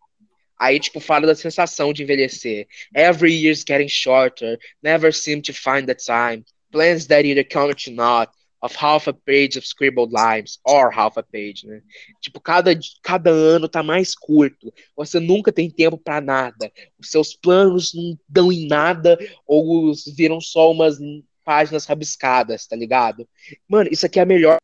[0.62, 2.68] Aí, tipo, fala da sensação de envelhecer.
[2.94, 6.44] Every year's getting shorter, never seem to find the time.
[6.70, 8.30] Plans that either come to not,
[8.62, 11.82] of half a page of scribbled lines, or half a page, né?
[12.20, 14.72] Tipo, cada, cada ano tá mais curto.
[14.94, 16.70] Você nunca tem tempo pra nada.
[16.96, 20.96] Os seus planos não dão em nada, ou viram só umas
[21.44, 23.28] páginas rabiscadas, tá ligado?
[23.66, 24.58] Mano, isso aqui é a melhor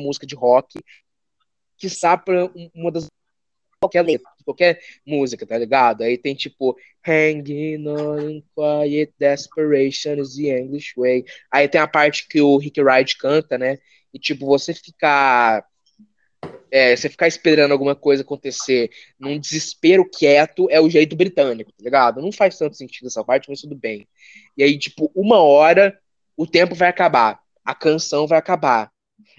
[0.00, 0.80] música de rock
[1.76, 1.86] que
[2.56, 3.06] um- uma das
[3.78, 6.02] qualquer letra, qualquer música, tá ligado?
[6.02, 11.24] Aí tem tipo Hanging on in quiet desperation is the English way.
[11.50, 13.78] Aí tem a parte que o Rick Wright canta, né?
[14.12, 15.64] E tipo, você ficar
[16.70, 21.82] é, você ficar esperando alguma coisa acontecer num desespero quieto é o jeito britânico, tá
[21.82, 22.22] ligado?
[22.22, 24.06] Não faz tanto sentido essa parte, mas tudo bem.
[24.56, 25.98] E aí, tipo, uma hora
[26.36, 28.90] o tempo vai acabar, a canção vai acabar.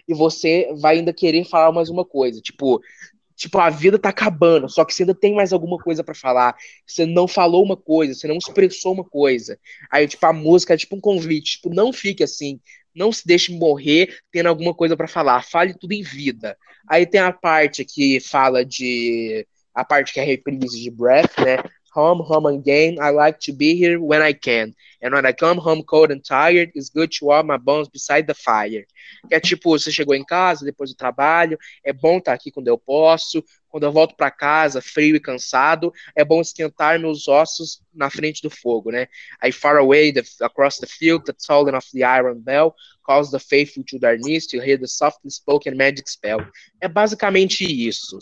[0.08, 2.82] E você vai ainda querer falar mais uma coisa, tipo,
[3.41, 6.56] tipo, a vida tá acabando, só que você ainda tem mais alguma coisa pra falar.
[6.86, 9.60] Você não falou uma coisa, você não expressou uma coisa.
[9.91, 12.60] Aí, tipo, a música é tipo um convite, tipo, não fique assim,
[12.93, 16.56] não se deixe morrer tendo alguma coisa pra falar, fale tudo em vida.
[16.88, 21.58] Aí tem a parte que fala de a parte que é reprise de Breath, né?
[21.91, 22.97] Home, home again.
[23.01, 24.73] I like to be here when I can.
[25.01, 28.27] And when I come home cold and tired, it's good to warm my bones beside
[28.27, 28.86] the fire.
[29.27, 32.67] Que é tipo, você chegou em casa depois do trabalho, é bom estar aqui quando
[32.67, 33.43] eu posso.
[33.69, 38.41] Quando eu volto para casa, frio e cansado, é bom esquentar meus ossos na frente
[38.41, 39.08] do fogo, né?
[39.43, 42.75] I far away the, across the field, the tolling of the iron bell
[43.06, 46.45] calls the faithful to their knees to hear the softly spoken magic spell.
[46.82, 48.19] É basicamente isso.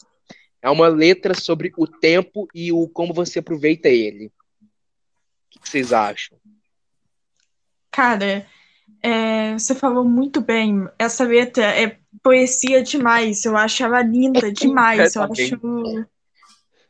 [0.62, 4.28] É uma letra sobre o tempo e o como você aproveita ele.
[4.28, 6.38] O que vocês acham?
[7.92, 8.46] Cara,
[9.02, 10.88] é, você falou muito bem.
[10.98, 13.46] Essa letra é poesia demais.
[13.46, 15.16] Eu acho ela linda demais.
[15.16, 16.08] Eu acho.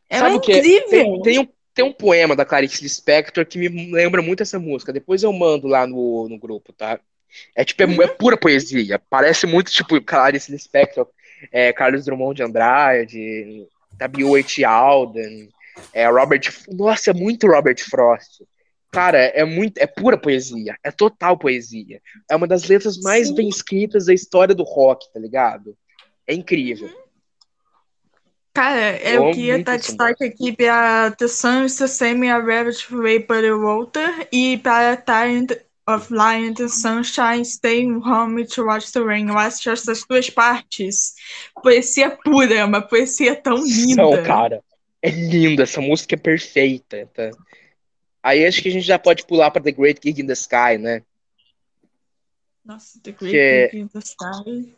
[0.08, 0.58] Ela Sabe é é?
[0.58, 0.88] incrível.
[0.88, 4.92] Tem, tem um, tem um poema da Clarice Lispector que me lembra muito essa música.
[4.92, 7.00] Depois eu mando lá no, no grupo, tá?
[7.54, 8.98] É tipo, é, é pura poesia.
[8.98, 11.06] Parece muito tipo Clarice Lispector,
[11.52, 14.68] é, Carlos Drummond de Andrade, W.H.
[14.68, 15.48] Alden,
[15.92, 16.42] é, Robert.
[16.68, 18.42] Nossa, é muito Robert Frost.
[18.90, 22.00] Cara, é muito, é pura poesia, é total poesia.
[22.28, 23.34] É uma das letras mais Sim.
[23.36, 25.76] bem escritas da história do rock, tá ligado?
[26.26, 26.90] É incrível.
[28.52, 33.20] Cara, Eu amo queria dar destaque aqui para The Sun the Same a Rabbit Way
[33.20, 35.56] by the Water e para Tired
[35.94, 39.28] of Lying the Sunshine Staying Home to Watch the Rain.
[39.28, 41.14] Eu acho que essas duas partes,
[41.62, 44.02] poesia pura, é uma poesia tão linda.
[44.02, 44.62] São, cara.
[45.02, 47.30] É linda, essa música é perfeita, tá?
[48.22, 50.76] Aí acho que a gente já pode pular pra The Great Gig in the Sky,
[50.78, 51.02] né?
[52.64, 54.74] Nossa, The Que- Great Gig in the Sky.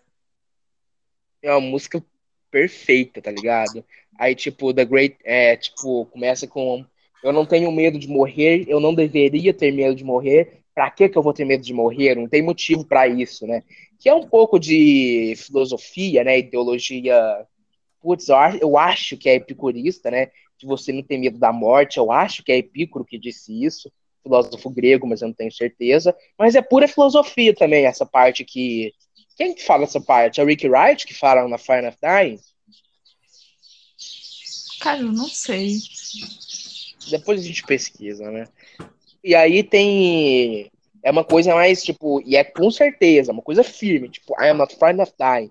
[1.43, 2.03] É uma música
[2.51, 3.85] perfeita, tá ligado?
[4.17, 6.87] Aí, tipo, The Great, é, tipo, começa com
[7.25, 10.62] Eu não tenho medo de morrer, eu não deveria ter medo de morrer.
[10.75, 12.15] Pra que que eu vou ter medo de morrer?
[12.15, 13.63] Não tem motivo pra isso, né?
[14.01, 16.39] Que é um pouco de filosofia, né?
[16.39, 17.47] Ideologia.
[18.01, 20.31] Putz, eu acho, eu acho que é epicurista, né?
[20.59, 21.99] De você não ter medo da morte.
[21.99, 26.17] Eu acho que é Epicuro que disse isso, filósofo grego, mas eu não tenho certeza.
[26.39, 28.93] Mas é pura filosofia também, essa parte que.
[29.37, 30.41] Quem que fala essa parte?
[30.41, 32.39] É o Rick Wright que fala na Fire of Dying?
[34.81, 35.79] Cara, eu não sei.
[37.09, 38.47] Depois a gente pesquisa, né?
[39.23, 40.71] E aí tem.
[41.03, 44.59] É uma coisa mais, tipo, e é com certeza, uma coisa firme, tipo, I am
[44.59, 45.51] not frightened of dying.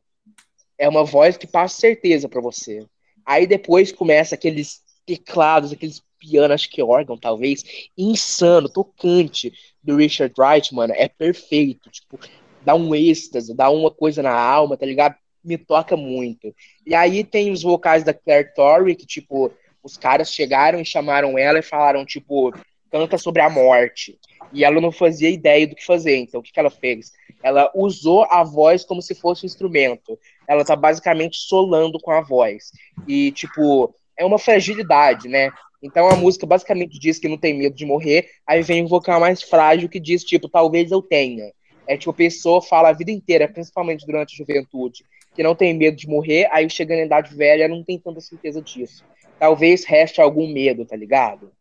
[0.77, 2.86] É uma voz que passa certeza pra você.
[3.25, 7.63] Aí depois começa aqueles teclados, aqueles pianos, acho que órgão, talvez,
[7.97, 9.51] insano, tocante
[9.84, 11.89] do Richard Wright, mano, é perfeito.
[11.89, 12.19] Tipo,
[12.63, 15.15] dá um êxtase, dá uma coisa na alma, tá ligado?
[15.43, 16.55] Me toca muito.
[16.86, 19.51] E aí tem os vocais da Claire Torrey, que, tipo,
[19.84, 22.53] os caras chegaram e chamaram ela e falaram, tipo,
[22.91, 24.19] canta sobre a morte.
[24.51, 26.17] E ela não fazia ideia do que fazer.
[26.17, 27.12] Então, o que, que ela fez?
[27.41, 30.19] Ela usou a voz como se fosse um instrumento.
[30.47, 32.71] Ela tá basicamente solando com a voz.
[33.08, 35.49] E, tipo, é uma fragilidade, né?
[35.82, 38.30] Então a música basicamente diz que não tem medo de morrer.
[38.45, 41.51] Aí vem um vocal mais frágil que diz, tipo, talvez eu tenha.
[41.88, 45.73] É tipo, a pessoa fala a vida inteira, principalmente durante a juventude, que não tem
[45.73, 46.47] medo de morrer.
[46.51, 49.04] Aí chega na idade velha, não tem tanta certeza disso.
[49.39, 51.51] Talvez reste algum medo, tá ligado?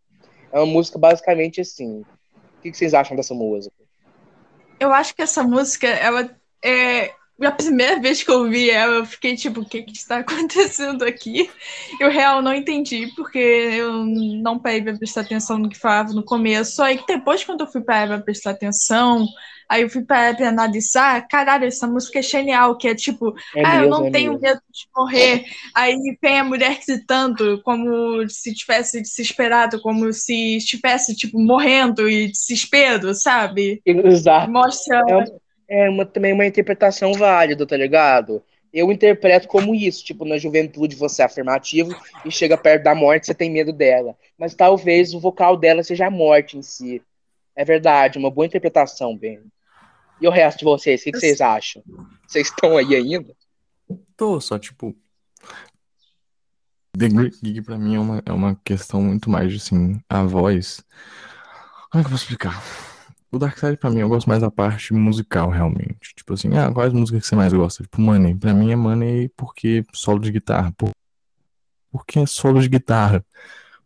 [0.53, 2.01] É uma música basicamente assim.
[2.01, 3.75] O que, vocês acham dessa música?
[4.79, 7.13] Eu acho que essa música, ela é.
[7.41, 11.05] A primeira vez que eu ouvi ela, eu fiquei tipo, o que, que está acontecendo
[11.05, 11.51] aqui?
[11.99, 16.23] Eu real não entendi, porque eu não parei pra prestar atenção no que falava no
[16.23, 16.83] começo.
[16.83, 19.27] Aí depois, quando eu fui parar pra prestar atenção,
[19.69, 23.65] aí eu fui parar pra analisar, caralho, essa música é genial, que é tipo, É
[23.65, 25.45] ah, eu não é tenho medo de morrer.
[25.75, 32.31] Aí vem a mulher gritando, como se tivesse desesperado, como se estivesse, tipo, morrendo e
[32.31, 33.81] desespero, sabe?
[33.87, 34.51] Exato.
[34.51, 35.03] Mostra.
[35.09, 35.50] É
[35.89, 38.43] uma, também uma interpretação válida, tá ligado?
[38.73, 43.27] Eu interpreto como isso, tipo, na juventude você é afirmativo e chega perto da morte
[43.27, 44.17] você tem medo dela.
[44.39, 47.03] Mas talvez o vocal dela seja a morte em si.
[47.55, 49.41] É verdade, uma boa interpretação, Ben.
[50.21, 51.83] E o resto de vocês, o que, que vocês acham?
[52.27, 53.35] Vocês estão aí ainda?
[54.17, 54.95] Tô, só tipo.
[56.97, 60.23] The Great Gig pra mim é uma, é uma questão muito mais de assim, a
[60.25, 60.85] voz.
[61.91, 62.90] Como é que eu vou explicar?
[63.33, 66.15] O Dark Side pra mim eu gosto mais da parte musical, realmente.
[66.17, 67.85] Tipo assim, ah, quais músicas que você mais gosta?
[67.85, 68.35] Tipo, Money.
[68.35, 70.73] Pra mim é Money porque solo de guitarra.
[70.77, 70.91] Por...
[71.93, 73.25] Porque é solo de guitarra.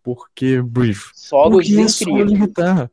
[0.02, 1.10] Porque Brief.
[1.14, 2.90] Solos Porque é solo de guitarra.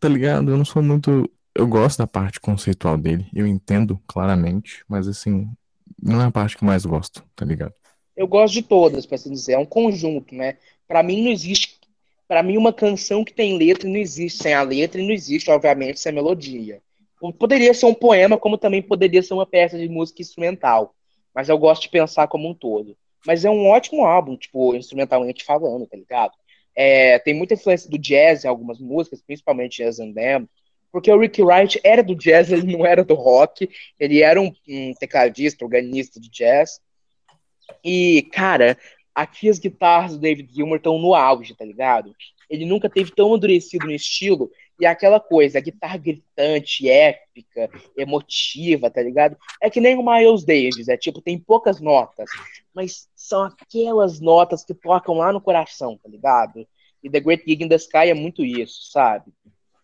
[0.00, 0.50] Tá ligado?
[0.50, 1.30] Eu não sou muito.
[1.54, 3.26] Eu gosto da parte conceitual dele.
[3.34, 4.82] Eu entendo claramente.
[4.88, 5.50] Mas assim,
[6.02, 7.74] não é a parte que eu mais gosto, tá ligado?
[8.16, 9.52] Eu gosto de todas, pra assim dizer.
[9.52, 10.56] É um conjunto, né?
[10.88, 11.76] Pra mim não existe.
[12.28, 15.50] Pra mim, uma canção que tem letra não existe sem a letra e não existe,
[15.50, 16.82] obviamente, sem a melodia.
[17.38, 20.94] Poderia ser um poema, como também poderia ser uma peça de música instrumental.
[21.34, 22.96] Mas eu gosto de pensar como um todo.
[23.26, 26.32] Mas é um ótimo álbum, tipo, instrumentalmente falando, tá ligado?
[26.74, 30.48] É, tem muita influência do jazz em algumas músicas, principalmente Jazz and Them,
[30.92, 34.52] porque o Rick Wright era do jazz, ele não era do rock, ele era um,
[34.68, 36.80] um tecladista, organista de jazz.
[37.82, 38.78] E, cara,
[39.16, 42.14] aqui as guitarras do David Gilmour estão no auge, tá ligado?
[42.48, 48.90] Ele nunca teve tão endurecido no estilo, e aquela coisa, a guitarra gritante, épica, emotiva,
[48.90, 49.34] tá ligado?
[49.60, 52.28] É que nem o Miles Davis, é tipo, tem poucas notas,
[52.74, 56.66] mas são aquelas notas que tocam lá no coração, tá ligado?
[57.02, 59.32] E The Great Gig in the Sky é muito isso, sabe?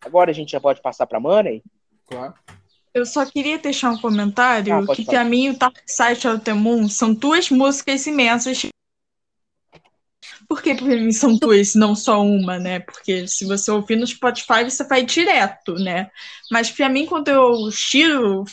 [0.05, 1.63] Agora a gente já pode passar pra Money?
[2.07, 2.35] Claro.
[2.93, 5.21] Eu só queria deixar um comentário Ah, que falar.
[5.21, 8.67] pra mim o Dark Side of the Moon são duas músicas imensas.
[10.53, 10.77] Por que
[11.15, 12.81] são duas, não só uma, né?
[12.81, 16.11] Porque se você ouvir no Spotify, você vai direto, né?
[16.51, 18.45] Mas pra mim, quando eu tiro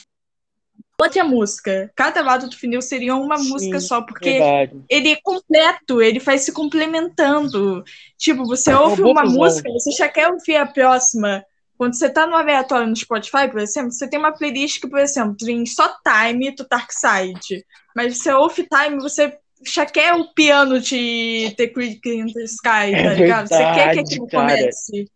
[0.97, 4.81] outra música, cada lado do vinil seria uma Sim, música só, porque Verdade.
[4.87, 7.83] ele é completo, ele vai se complementando.
[8.17, 11.43] Tipo, você ouve uma música, você já quer ouvir a próxima.
[11.77, 14.99] Quando você tá no aleatório no Spotify, por exemplo, você tem uma playlist que, por
[14.99, 17.65] exemplo, tem só Time do Dark Side.
[17.93, 22.93] Mas você ouve Time, você já quer o piano de The Creek in the Sky,
[22.93, 23.47] É tá ligado?
[23.47, 24.57] Você quer que verdade, aquilo cara.
[24.57, 25.11] comece.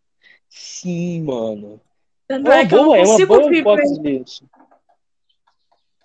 [0.50, 1.82] Sim, mano.
[2.28, 3.64] Tanto É é uma que eu não boa, é uma consigo boa ouvir
[4.02, 4.46] disso.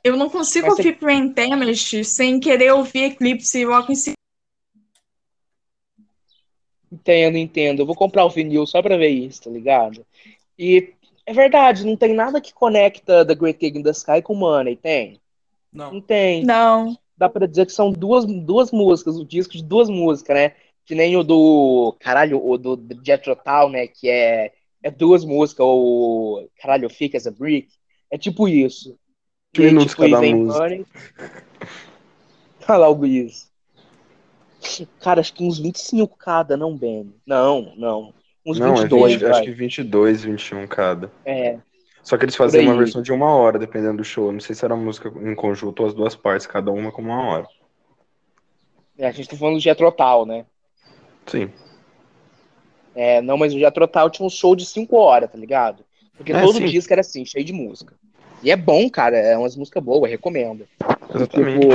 [0.04, 0.98] Eu não consigo Mas ouvir
[1.34, 4.16] Damage sem querer ouvir Eclipse logo em seguida.
[6.90, 7.82] Entendo, entendo.
[7.82, 10.06] Eu vou comprar o vinil só pra ver isso, tá ligado?
[10.58, 10.94] E
[11.26, 14.76] é verdade, não tem nada que conecta The Great Gig in the Sky com Money,
[14.76, 15.20] tem?
[15.70, 16.00] Não Não.
[16.00, 16.44] tem.
[16.44, 16.98] Não.
[17.18, 20.52] Dá pra dizer que são duas, duas músicas, o disco de duas músicas, né?
[20.86, 21.96] Que nem o do.
[22.00, 23.88] Caralho, o do Jethro Tull, né?
[23.88, 24.52] Que é,
[24.82, 26.48] é duas músicas, ou.
[26.60, 27.68] Caralho, Fica as a Brick.
[28.10, 28.96] É tipo isso.
[29.52, 30.62] Que E tipo, cada música?
[30.62, 30.86] Money.
[32.68, 33.50] Olha lá o Luiz.
[35.00, 37.14] Cara, acho que uns 25 cada, não, Ben?
[37.26, 38.14] Não, não.
[38.44, 39.30] Uns Não, é 22, 20, vai.
[39.30, 41.12] acho que 22, 21 cada.
[41.24, 41.58] É,
[42.08, 44.32] Só que eles faziam uma versão de uma hora, dependendo do show.
[44.32, 47.22] Não sei se era música em conjunto ou as duas partes, cada uma com uma
[47.22, 47.46] hora.
[48.96, 50.46] é, a gente tá falando do Jethro Tull, né?
[51.26, 51.52] Sim.
[52.94, 55.84] É, não, mas o Jethro Tull tinha um show de 5 horas, tá ligado?
[56.16, 56.64] Porque É, todo sim.
[56.64, 57.94] disco era assim, cheio de música.
[58.42, 60.66] E é bom, cara, é umas músicas boas, recomendo.
[61.14, 61.60] Exatamente.
[61.60, 61.74] Tipo,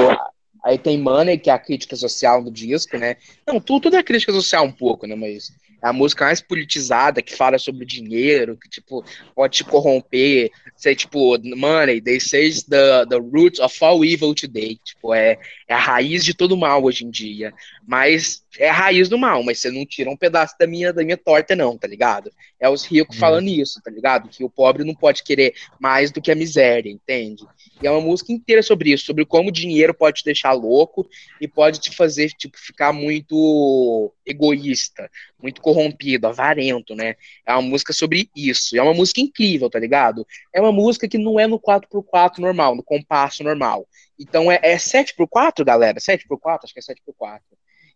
[0.63, 3.17] aí tem Money, que é a crítica social do disco, né?
[3.45, 5.13] Não, tudo, tudo é crítica social um pouco, né?
[5.13, 5.51] Mas
[5.83, 9.03] a música mais politizada, que fala sobre dinheiro, que, tipo,
[9.35, 10.49] pode te corromper.
[10.77, 14.79] Sei, tipo, Money, they say the, the root of all evil today.
[14.83, 17.53] Tipo, é, é a raiz de todo mal hoje em dia.
[17.85, 21.03] Mas é a raiz do mal, mas você não tira um pedaço da minha, da
[21.03, 22.31] minha torta, não, tá ligado?
[22.59, 23.19] É os ricos Hum.
[23.19, 24.29] falando isso, tá ligado?
[24.29, 27.43] Que o pobre não pode querer mais do que a miséria, entende?
[27.81, 31.07] E é uma música inteira sobre isso, sobre como o dinheiro pode te deixar louco
[31.41, 35.09] e pode te fazer, tipo, ficar muito egoísta,
[35.41, 37.15] muito corrompido, avarento, né?
[37.45, 38.77] É uma música sobre isso.
[38.77, 40.25] É uma música incrível, tá ligado?
[40.53, 43.87] É uma música que não é no 4x4 normal, no compasso normal.
[44.19, 45.99] Então é, é 7x4, galera?
[45.99, 46.59] 7x4?
[46.63, 47.39] Acho que é 7x4.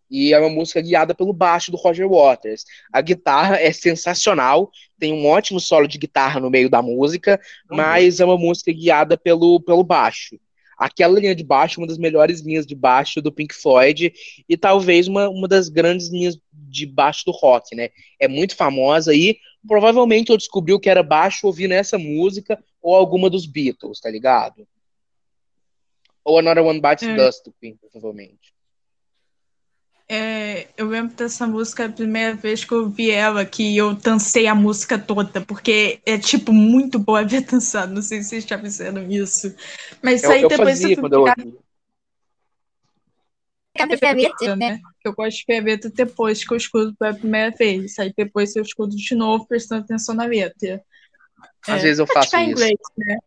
[0.10, 2.64] E é uma música guiada pelo baixo do Roger Waters.
[2.92, 7.40] A guitarra é sensacional, tem um ótimo solo de guitarra no meio da música,
[7.70, 10.40] mas é uma música guiada pelo, pelo baixo.
[10.78, 14.14] Aquela linha de baixo, é uma das melhores linhas de baixo do Pink Floyd,
[14.48, 17.90] e talvez uma, uma das grandes linhas de baixo do rock, né?
[18.20, 22.96] É muito famosa e provavelmente eu descobri o que era baixo ouvindo essa música ou
[22.96, 24.68] alguma dos Beatles, tá ligado?
[26.24, 27.16] Ou Another One Bites É.
[27.16, 28.54] Dust do Queen, provavelmente.
[30.10, 34.48] É, eu lembro dessa música a primeira vez que eu ouvi ela, que eu dancei
[34.48, 37.88] a música toda, porque é, tipo, muito boa ver dançar.
[37.90, 39.54] Não sei se vocês já fizeram isso.
[40.02, 41.58] Mas isso Eu, aí eu depois fazia eu fui quando eu ouvi.
[44.00, 44.80] ferramenta, né?
[45.04, 47.98] Eu gosto de ferramenta depois que eu escuto pela primeira vez.
[48.00, 50.84] Aí depois eu escuto de novo, prestando atenção na letra.
[51.68, 52.66] Às É, vezes eu faço isso.
[52.68, 53.18] inglês, né?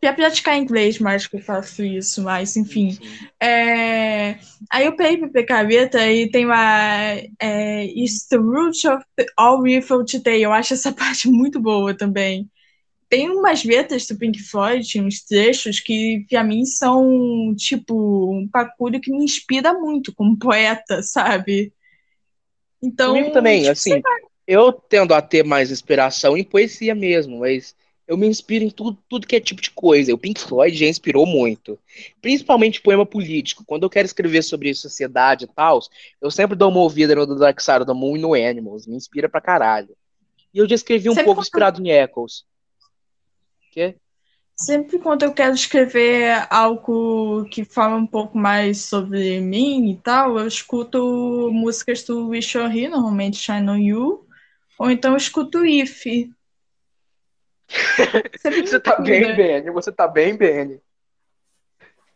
[0.00, 2.96] Pra praticar inglês mais que eu faço isso, mas enfim.
[3.40, 4.38] É,
[4.70, 7.14] Aí eu peguei pra pegar a letra e tem uma.
[7.40, 10.42] É, It's the root of the all evil today.
[10.42, 12.48] Eu acho essa parte muito boa também.
[13.08, 17.94] Tem umas letras do Pink Floyd, uns trechos que pra mim são tipo
[18.30, 21.72] um bagulho que me inspira muito como poeta, sabe?
[22.82, 24.02] Então, Comigo também, tipo, assim,
[24.46, 27.74] eu tendo a ter mais inspiração em poesia mesmo, mas
[28.08, 30.14] eu me inspiro em tudo, tudo que é tipo de coisa.
[30.14, 31.78] O Pink Floyd já inspirou muito,
[32.22, 33.62] principalmente poema político.
[33.66, 35.78] Quando eu quero escrever sobre sociedade e tal,
[36.20, 38.96] eu sempre dou uma ouvida no Dark Side of the Moon e no Animals, me
[38.96, 39.94] inspira pra caralho.
[40.52, 42.44] E eu já escrevi um Sempre pouco quando- inspirado em Echoes.
[43.70, 43.94] Quê?
[44.56, 50.36] Sempre quando eu quero escrever algo que fala um pouco mais sobre mim e tal,
[50.38, 54.26] eu escuto músicas do Wish Here, normalmente Shine On You,
[54.78, 56.06] ou então eu escuto If.
[58.64, 59.70] Você tá bem, Benny?
[59.70, 60.80] Você tá bem, Benny?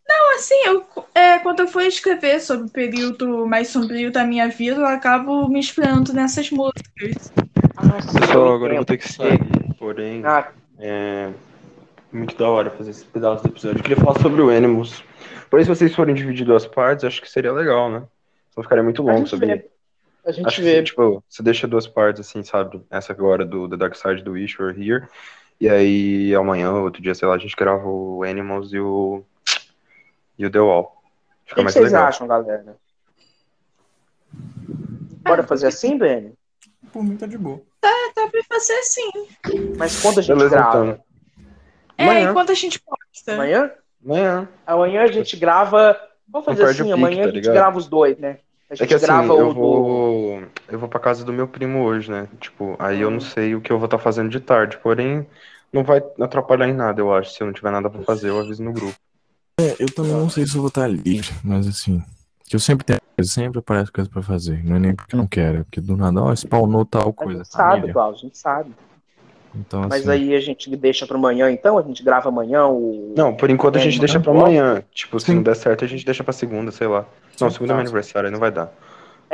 [0.09, 0.85] Não, assim, eu,
[1.15, 5.49] é, quando eu for escrever sobre o período mais sombrio da minha vida, eu acabo
[5.49, 7.33] me inspirando nessas músicas.
[7.77, 9.39] Ah, Pessoal, eu agora eu vou ter que sair.
[9.79, 11.31] Porém, Ah, é
[12.13, 13.79] muito da hora fazer esse pedaço do episódio.
[13.79, 15.03] Eu queria falar sobre o Animals.
[15.49, 18.03] Porém, se vocês forem dividir duas partes, acho que seria legal, né?
[18.51, 19.57] Senão ficaria muito a longo, gente sabia?
[19.57, 19.71] vê.
[20.25, 20.83] A gente Acho que, vê.
[20.83, 22.81] tipo, você deixa duas partes, assim, sabe?
[22.91, 25.09] Essa agora do The Dark Side do Wish We're Here.
[25.63, 29.23] E aí, amanhã, outro dia, sei lá, a gente grava o Animals e o.
[30.37, 30.83] E o The Wall.
[30.83, 32.07] O Fica que, que vocês legal.
[32.09, 32.77] acham, galera?
[35.23, 36.33] Bora fazer assim, Benny?
[36.93, 37.61] Por mim tá de boa.
[37.81, 39.09] Dá pra fazer assim.
[39.79, 40.85] Mas quando a gente Beleza, grava?
[40.85, 41.05] então.
[41.97, 42.31] É, Amanhã.
[42.31, 43.35] enquanto a gente posta.
[43.35, 43.71] Amanhã?
[44.05, 44.49] Amanhã.
[44.67, 45.97] Amanhã a gente grava.
[46.27, 47.55] Vamos fazer assim, o pique, amanhã tá a gente ligado?
[47.55, 48.39] grava os dois, né?
[48.69, 49.55] A É gente que assim, grava eu o do.
[49.55, 49.85] vou.
[50.73, 52.29] Eu vou pra casa do meu primo hoje, né?
[52.41, 54.79] Tipo, aí eu não sei o que eu vou estar fazendo de tarde.
[54.79, 55.27] Porém,
[55.73, 57.33] não vai atrapalhar em nada, eu acho.
[57.33, 58.95] Se eu não tiver nada pra fazer, eu aviso no grupo.
[59.61, 62.03] É, eu também não sei se eu vou estar livre, mas assim.
[62.47, 64.65] Que eu sempre tenho sempre aparece coisa pra fazer.
[64.65, 67.13] Não é nem porque eu não quero, é porque do nada, ó, spawnou tal A
[67.13, 67.39] coisa.
[67.45, 67.93] gente sabe.
[67.93, 68.73] Klaus, a gente sabe.
[69.55, 71.77] Então, Mas assim, aí a gente deixa pro amanhã, então?
[71.77, 73.13] A gente grava amanhã o.
[73.17, 74.45] Não, por enquanto a É, gente deixa pra gosto.
[74.47, 74.83] amanhã.
[74.93, 75.35] Tipo, se Sim.
[75.37, 77.05] não der certo, a gente deixa pra segunda, sei lá.
[77.39, 77.75] Não, segunda é tá.
[77.75, 78.73] meu aniversário, aí não vai dar.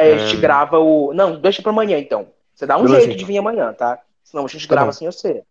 [0.00, 0.40] É, a gente É.
[0.40, 1.12] grava o.
[1.12, 2.28] Não, deixa pra amanhã, então.
[2.54, 3.26] Você dá um Beleza, jeito de então.
[3.34, 3.98] vir amanhã, tá?
[4.22, 4.92] Senão a gente Tá grava bom.
[4.92, 5.42] sem você.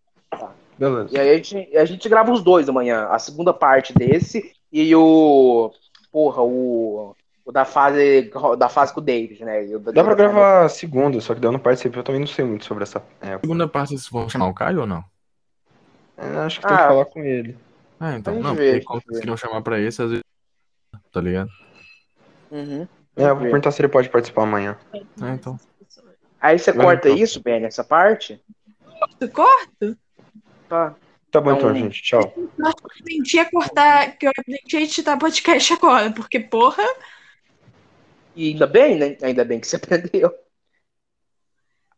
[0.77, 1.09] Beleza.
[1.11, 3.07] E aí a gente, a gente grava os dois amanhã.
[3.09, 5.71] A segunda parte desse e o.
[6.11, 7.15] Porra, o.
[7.45, 8.29] O da fase.
[8.57, 9.61] Da fase com o David, né?
[9.75, 11.97] O da- Dá pra da- gravar a segunda, só que daí eu não participo.
[11.97, 13.39] Eu também não sei muito sobre essa época.
[13.41, 15.03] segunda parte vocês vão chamar o Caio ou não?
[16.17, 16.87] É, acho que tem que Ah.
[16.87, 17.57] falar com ele.
[17.99, 18.33] Ah, então.
[18.33, 20.23] A gente Não, vê, porque a como gente vocês queriam chamar pra esse, às vezes.
[21.11, 21.49] Tá ligado?
[22.51, 22.87] Uhum.
[23.17, 24.77] É, eu vou perguntar se ele pode participar amanhã.
[24.93, 25.59] É, então.
[26.39, 27.17] Aí você corta então.
[27.23, 28.41] isso, Ben, essa parte?
[29.19, 29.97] Tu corta?
[30.69, 30.95] Tá.
[31.31, 32.01] Tá bom então, Então- gente.
[32.03, 32.33] Tchau.
[32.57, 36.83] Eu aprendi a cortar, que eu aprendi a editar podcast agora, porque, porra,
[38.35, 39.17] E ainda bem, né?
[39.23, 39.75] Ainda bem que você
[40.21, 40.33] aprendeu.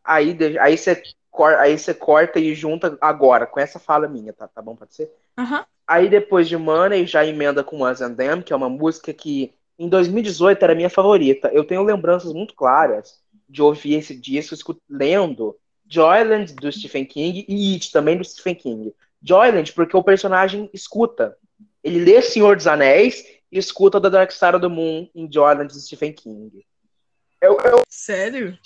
[0.04, 4.48] Aí, aí, você, cor- aí você corta e junta agora, com essa fala minha, tá,
[4.48, 4.76] tá bom?
[4.76, 5.12] Pode ser?
[5.38, 5.66] aham.
[5.86, 9.52] Aí depois de Money já emenda com Us and Them, que é uma música que
[9.80, 11.48] em 2018 era minha favorita.
[11.54, 13.18] Eu tenho lembranças muito claras
[13.48, 15.56] de ouvir esse disco lendo
[15.88, 18.94] Joyland do Stephen King e It também do Stephen King.
[19.24, 21.36] Joyland porque o personagem escuta.
[21.84, 25.74] Ele lê Senhor dos Anéis e escuta The Dark Side of the Moon em Joyland
[25.74, 26.64] do Stephen King.
[27.42, 27.58] É o-
[27.88, 28.58] Sério?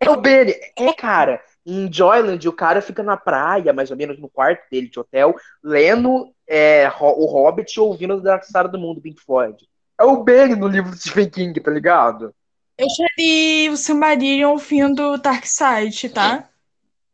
[0.00, 0.52] é o Benny.
[0.76, 1.40] É, cara.
[1.64, 5.34] Em Joyland, o cara fica na praia, mais ou menos no quarto dele de hotel,
[5.62, 9.56] lendo é, o Hobbit e ouvindo The Dark Side do Mundo, Pink Floyd.
[10.00, 12.34] É o Benny no livro do Stephen King, tá ligado?
[12.76, 16.48] Eu já li o Silmarillion ouvindo Dark Side, tá?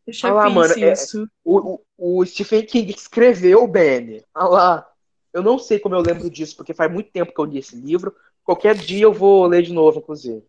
[0.07, 1.29] Eu já Ah lá, mano, é- isso.
[1.45, 4.23] O, o, o Stephen King escreveu o Benny.
[4.35, 4.87] Olha lá.
[5.33, 7.77] Eu não sei como eu lembro disso, porque faz muito tempo que eu li esse
[7.77, 8.15] livro.
[8.43, 10.43] Qualquer dia eu vou ler de novo, inclusive.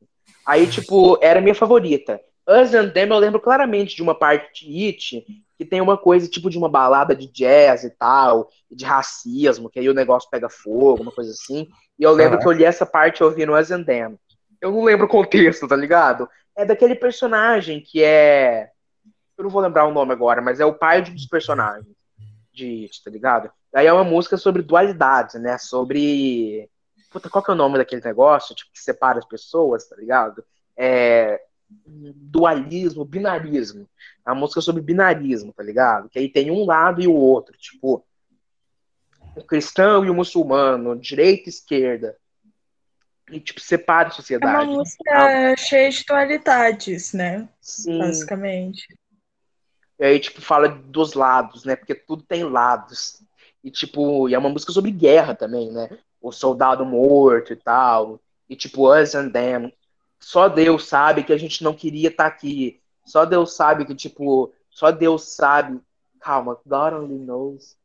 [0.45, 2.19] Aí, tipo, era a minha favorita.
[2.47, 5.25] Us and Them eu lembro claramente de uma parte de It
[5.61, 9.79] que tem uma coisa tipo de uma balada de jazz e tal, de racismo, que
[9.79, 11.67] aí o negócio pega fogo, uma coisa assim.
[11.99, 14.17] E eu lembro que eu li essa parte ouvindo Us and Them.
[14.59, 16.27] Eu não lembro o contexto, tá ligado?
[16.57, 18.71] É daquele personagem que é.
[19.37, 21.95] Eu não vou lembrar o nome agora, mas é o pai de um dos personagens
[22.51, 23.51] de It, tá ligado?
[23.75, 25.59] Aí é uma música sobre dualidades, né?
[25.59, 26.67] Sobre.
[27.11, 28.55] Puta, qual que é o nome daquele negócio?
[28.55, 30.43] Tipo, que separa as pessoas, tá ligado?
[30.75, 31.39] É.
[31.85, 33.87] Dualismo, binarismo.
[34.25, 36.09] É uma música sobre binarismo, tá ligado?
[36.09, 37.57] Que aí tem um lado e o outro.
[37.57, 38.05] Tipo,
[39.35, 42.17] o cristão e o muçulmano, direita e esquerda.
[43.29, 44.69] E, tipo, separa a É uma sociedade.
[44.69, 47.47] música cheia de dualidades, né?
[47.61, 47.99] Sim.
[47.99, 48.85] Basicamente.
[49.97, 51.75] E aí, tipo, fala dos lados, né?
[51.75, 53.21] Porque tudo tem lados.
[53.63, 55.97] E, tipo, e é uma música sobre guerra também, né?
[56.19, 58.19] O soldado morto e tal.
[58.49, 59.71] E, tipo, Us and Them.
[60.21, 62.79] Só Deus sabe que a gente não queria estar aqui.
[63.03, 65.79] Só Deus sabe que, tipo, só Deus sabe.
[66.19, 67.75] Calma, God only knows.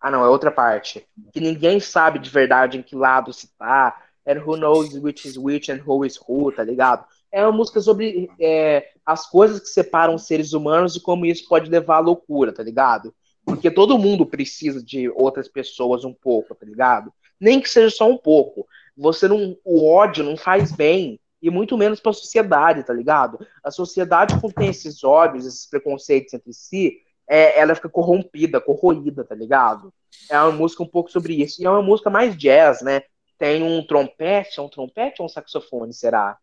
[0.00, 1.06] Ah, não, é outra parte.
[1.32, 4.02] Que ninguém sabe de verdade em que lado se tá.
[4.26, 7.06] And who knows which is which and who is who, tá ligado?
[7.30, 11.48] É uma música sobre é, as coisas que separam os seres humanos e como isso
[11.48, 13.14] pode levar à loucura, tá ligado?
[13.44, 17.12] Porque todo mundo precisa de outras pessoas um pouco, tá ligado?
[17.40, 18.66] Nem que seja só um pouco.
[18.96, 23.44] Você não, o ódio não faz bem e muito menos para a sociedade, tá ligado?
[23.62, 29.34] A sociedade contém esses ódios, esses preconceitos entre si, é, ela fica corrompida, corroída, tá
[29.34, 29.92] ligado?
[30.30, 31.62] É uma música um pouco sobre isso.
[31.62, 33.02] E é uma música mais jazz, né?
[33.38, 36.38] Tem um trompete, é um trompete ou um saxofone, será?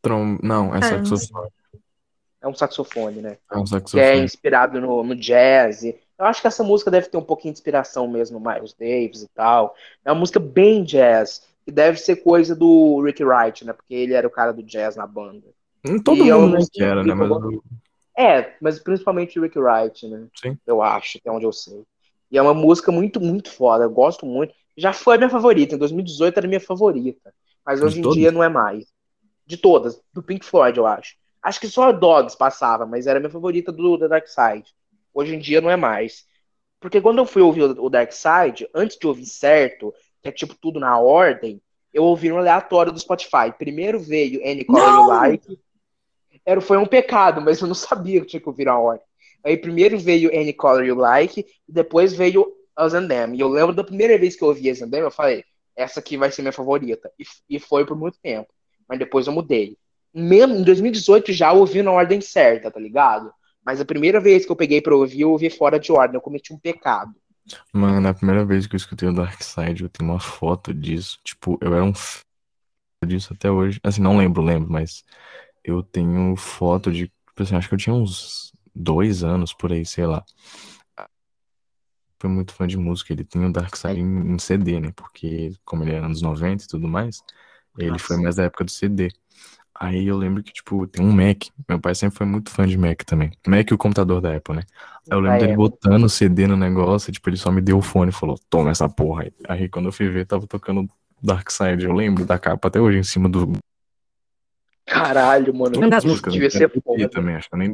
[0.00, 0.38] Trom...
[0.42, 1.50] Não, é É, saxofone.
[2.40, 3.36] É um saxofone, né?
[3.52, 4.20] É um Que é saxofone.
[4.24, 5.82] inspirado no, no jazz.
[5.82, 9.22] Eu acho que essa música deve ter um pouquinho de inspiração mesmo no Miles Davis
[9.22, 9.74] e tal.
[10.04, 11.42] É uma música bem jazz.
[11.68, 13.74] Que deve ser coisa do Rick Wright, né?
[13.74, 15.46] Porque ele era o cara do jazz na banda.
[15.86, 17.12] Hum, Todo E é mundo que era, né?
[17.12, 17.28] Mas
[18.16, 20.28] É, mas principalmente o Rick Wright, né?
[20.34, 20.56] Sim.
[20.66, 21.84] Eu acho, até onde eu sei.
[22.30, 23.84] E é uma música muito, muito foda.
[23.84, 24.54] Eu gosto muito.
[24.78, 25.74] Já foi a minha favorita.
[25.74, 27.34] Em 2018 era a minha favorita.
[27.66, 28.86] Mas De hoje em dia não é mais.
[29.46, 30.00] De todas.
[30.10, 31.16] Do Pink Floyd, eu acho.
[31.42, 34.74] Acho que só a Dogs passava, mas era a minha favorita do The Dark Side.
[35.12, 36.24] Hoje em dia não é mais.
[36.80, 39.92] Porque quando eu fui ouvir o Dark Side, antes de ouvir certo,
[40.22, 41.60] que é tipo tudo na ordem,
[41.92, 43.52] eu ouvi no aleatório do Spotify.
[43.56, 45.06] Primeiro veio Any Color!
[45.06, 45.58] Like.
[46.44, 49.06] Era, foi um pecado, mas eu não sabia que tinha que ouvir na ordem.
[49.44, 52.46] Aí primeiro veio Any Color You Like, e depois veio
[52.78, 53.34] Us and Them.
[53.34, 55.44] E eu lembro da primeira vez que eu ouvi Us and Them, eu falei,
[55.76, 57.10] essa aqui vai ser minha favorita.
[57.18, 57.24] E,
[57.56, 58.48] e foi por muito tempo.
[58.88, 59.76] Mas depois eu mudei.
[60.12, 63.32] Mesmo em 2018 já eu ouvi na ordem certa, tá ligado?
[63.64, 66.16] Mas a primeira vez que eu peguei pra ouvir, eu ouvi fora de ordem.
[66.16, 67.12] Eu cometi um pecado.
[67.72, 71.18] Mano, a primeira vez que eu escutei o Dark Side, eu tenho uma foto disso.
[71.24, 72.22] Tipo, eu era um f...
[73.06, 73.80] disso até hoje.
[73.82, 75.04] Assim, não lembro, lembro, mas
[75.64, 77.08] eu tenho foto de.
[77.08, 80.24] Tipo assim, acho que eu tinha uns dois anos por aí, sei lá.
[82.20, 83.12] Foi muito fã de música.
[83.12, 84.92] Ele tinha o Dark Side em, em CD, né?
[84.92, 87.22] Porque, como ele era anos 90 e tudo mais,
[87.78, 88.04] ele Nossa.
[88.04, 89.12] foi mais da época do CD.
[89.80, 91.44] Aí eu lembro que, tipo, tem um Mac.
[91.68, 93.30] Meu pai sempre foi muito fã de Mac também.
[93.46, 94.62] Mac e o computador da Apple, né?
[95.08, 95.56] Aí eu lembro Da dele Apple.
[95.56, 98.70] botando o CD no negócio, tipo, ele só me deu o fone e falou, toma
[98.70, 99.32] essa porra aí.
[99.48, 100.88] Aí quando eu fui ver, tava tocando
[101.22, 101.84] Dark Side.
[101.84, 103.52] Eu lembro da capa até hoje em cima do.
[104.84, 105.74] Caralho, mano.
[105.74, 107.08] Lembro das músicas, Devia ser foda.
[107.08, 107.72] também, acho que eu nem.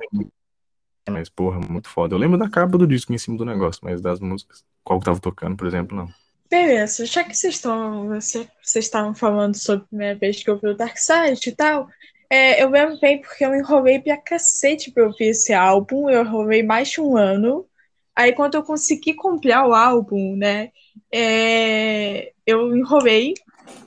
[1.08, 2.14] Mas, porra, muito foda.
[2.14, 4.64] Eu lembro da capa do disco em cima do negócio, mas das músicas.
[4.82, 6.08] Qual que tava tocando, por exemplo, não.
[6.50, 10.58] Beleza, já que vocês estão, você- vocês estavam falando sobre a primeira vez que eu
[10.58, 11.88] vi o Dark Side e tal,
[12.30, 16.62] é, eu lembro bem porque eu enrolei pra cacete pra ouvir esse álbum, eu enrolei
[16.62, 17.66] mais de um ano.
[18.14, 20.70] Aí quando eu consegui comprar o álbum, né,
[21.12, 23.34] é, eu enrolei,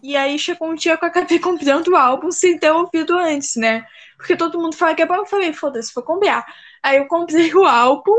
[0.04, 3.56] e aí chegou um dia que eu acabei comprando o álbum sem ter ouvido antes,
[3.56, 3.86] né?
[4.18, 6.46] Porque todo mundo fala que é bom, eu falei, foda-se, vou comprar.
[6.84, 8.16] Aí eu comprei o álbum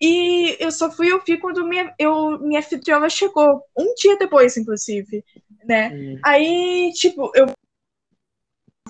[0.00, 5.24] e eu só fui ouvir quando minha, eu, minha anfitriona chegou, um dia depois, inclusive,
[5.64, 5.90] né?
[5.94, 6.18] Hum.
[6.24, 7.46] Aí, tipo, eu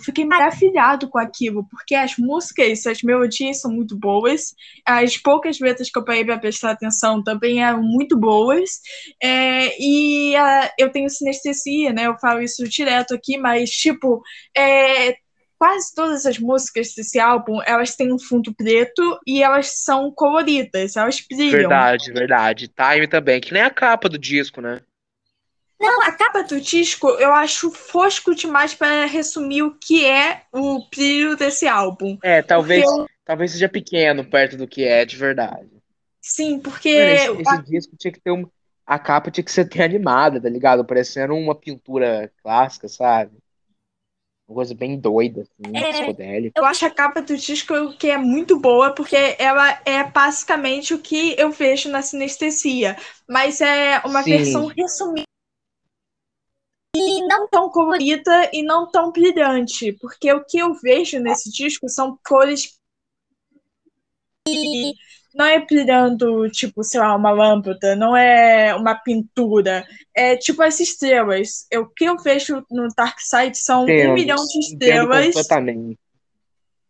[0.00, 4.54] fiquei maravilhado com aquilo, porque as músicas, as melodias são muito boas,
[4.84, 8.80] as poucas letras que eu parei para prestar atenção também eram muito boas,
[9.22, 12.06] é, e ah, eu tenho sinestesia, né?
[12.06, 14.22] Eu falo isso direto aqui, mas, tipo,
[14.56, 15.16] é,
[15.58, 20.96] quase todas as músicas desse álbum, elas têm um fundo preto e elas são coloridas,
[20.96, 21.52] elas brilham.
[21.52, 22.68] Verdade, verdade.
[22.68, 24.80] Time também, que nem a capa do disco, né?
[25.78, 30.86] Não, a capa do disco eu acho fosco demais para resumir o que é o
[30.88, 32.16] brilho desse álbum.
[32.22, 35.70] É, talvez, eu- talvez seja pequeno perto do que é de verdade.
[36.20, 38.48] sim, porque esse, esse disco tinha que ter um.
[38.86, 40.84] A capa tinha que ser animada, tá ligado?
[40.84, 43.36] Parecendo uma pintura clássica, sabe?
[44.48, 45.92] Uma coisa bem doida, assim, É.
[45.92, 46.60] psicodélica.
[46.60, 51.00] eu acho a capa do disco que é muito boa, porque ela é basicamente o
[51.00, 52.96] que eu vejo na sinestesia,
[53.28, 54.30] mas é uma Sim.
[54.30, 55.26] versão resumida
[56.94, 61.88] e não tão colorida e não tão brilhante, porque o que eu vejo nesse disco
[61.88, 62.78] são cores
[64.46, 64.94] que
[65.36, 70.80] não é brilhando, tipo, sei lá, uma lâmpada, não é uma pintura, é tipo as
[70.80, 71.66] estrelas.
[71.74, 75.34] O que eu vejo no Dark Side são um milhão de estrelas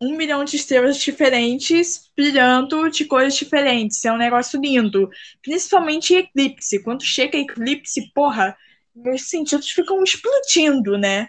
[0.01, 4.05] um milhão de estrelas diferentes, brilhando de cores diferentes.
[4.05, 5.09] É um negócio lindo.
[5.42, 6.82] Principalmente eclipse.
[6.82, 8.55] Quando chega eclipse, porra,
[8.94, 11.28] meus sentidos ficam explodindo, né?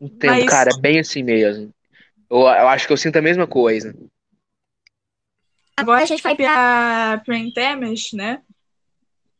[0.00, 1.72] Entendo, Mas- cara, é bem assim mesmo.
[2.30, 3.94] Eu, eu acho que eu sinto a mesma coisa.
[5.76, 8.42] Agora a gente vai pra Brain Damage, né?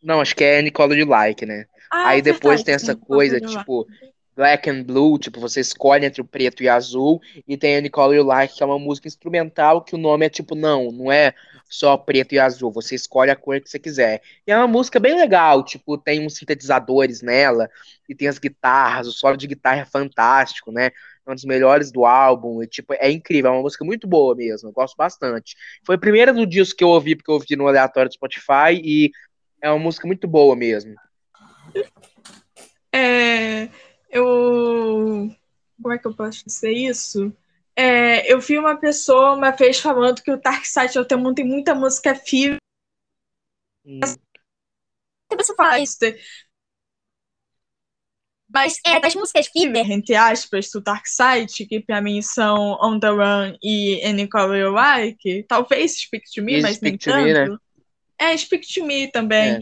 [0.03, 1.67] Não, acho que é Nicole de Like, né?
[1.91, 3.87] Ah, Aí é depois verdade, tem essa sim, coisa, tipo,
[4.37, 8.17] Black and Blue, tipo, você escolhe entre o preto e azul, e tem a Nicole
[8.17, 11.35] You Like, que é uma música instrumental, que o nome é tipo, não, não é
[11.75, 14.23] só preto e azul, você escolhe a cor que você quiser.
[14.47, 17.69] E é uma música bem legal, tipo, tem uns sintetizadores nela,
[18.09, 20.91] e tem as guitarras, o solo de guitarra é fantástico, né?
[21.27, 24.37] É um dos melhores do álbum, e tipo, é incrível, é uma música muito boa
[24.37, 25.57] mesmo, eu gosto bastante.
[25.85, 28.81] Foi a primeira do disco que eu ouvi, porque eu ouvi no aleatório do Spotify,
[28.81, 29.11] e
[29.61, 30.95] é uma música muito boa mesmo.
[32.93, 33.69] É,
[34.09, 35.29] eu.
[35.83, 37.35] Como é que eu posso dizer isso?
[37.77, 41.35] É, eu vi uma pessoa uma vez falando que o Dark Side of the Moon
[41.35, 42.59] tem muita música filler.
[43.85, 44.01] Hum,
[45.37, 45.99] você fala isso.
[48.49, 49.91] Mas é das músicas filler.
[49.91, 54.57] entre aspas, do Dark Side, que pra mim são On the Run e Any Color
[54.57, 57.47] You Like, talvez Speak to Me, E mas nem Speak to Me, né?
[57.47, 57.61] tanto.
[58.17, 59.57] É, Speak to Me também.
[59.57, 59.61] É,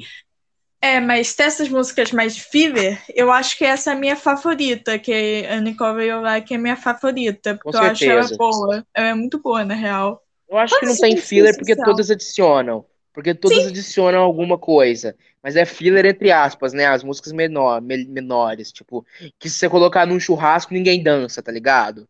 [1.00, 5.52] mas dessas músicas mais filler, eu acho que essa é a minha favorita, que é
[5.54, 8.86] Any Color You Like é minha favorita, porque Com eu acho ela boa.
[8.92, 10.20] Ela é muito boa, na real.
[10.48, 12.84] Eu acho que não Todas tem filler porque todas adicionam.
[13.12, 15.16] Porque todas adicionam alguma coisa.
[15.42, 16.86] Mas é filler entre aspas, né?
[16.86, 18.72] As músicas menor, me- menores.
[18.72, 19.04] Tipo,
[19.38, 22.08] que se você colocar num churrasco, ninguém dança, tá ligado?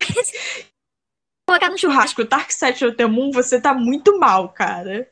[1.46, 2.22] Colocar no churrasco.
[2.22, 5.10] Churrasco, Dark Side of the Moon, você tá muito mal, cara.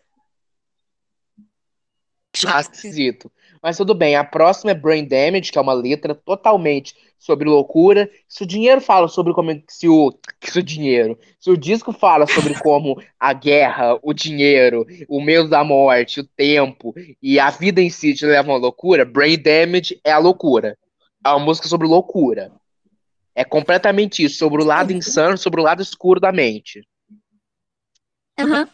[2.61, 3.30] Esquisito.
[3.62, 4.16] Mas tudo bem.
[4.16, 8.09] A próxima é Brain Damage, que é uma letra totalmente sobre loucura.
[8.28, 9.51] Se o dinheiro fala sobre como.
[9.68, 10.12] Se o.
[10.43, 11.18] Se o dinheiro.
[11.41, 16.24] Se o disco fala sobre como a guerra, o dinheiro, o medo da morte, o
[16.24, 20.78] tempo e a vida em si te levam à loucura, Brain Damage é a loucura.
[21.24, 22.53] É uma música sobre loucura.
[23.34, 26.86] É completamente isso, sobre o lado insano, sobre o lado escuro da mente.
[28.39, 28.68] Aham.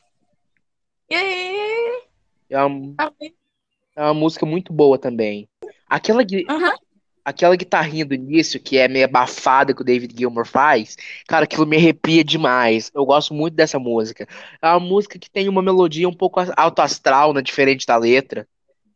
[1.11, 2.03] E aí?
[2.49, 2.95] É uma,
[3.97, 5.49] é uma música muito boa também.
[5.88, 6.74] Aquela, Aham.
[7.24, 11.66] aquela guitarrinha do início, que é meio abafada que o David Gilmour faz, cara, aquilo
[11.66, 12.90] me arrepia demais.
[12.95, 14.26] Eu gosto muito dessa música.
[14.61, 18.47] É uma música que tem uma melodia um pouco alto astral, né, diferente da letra.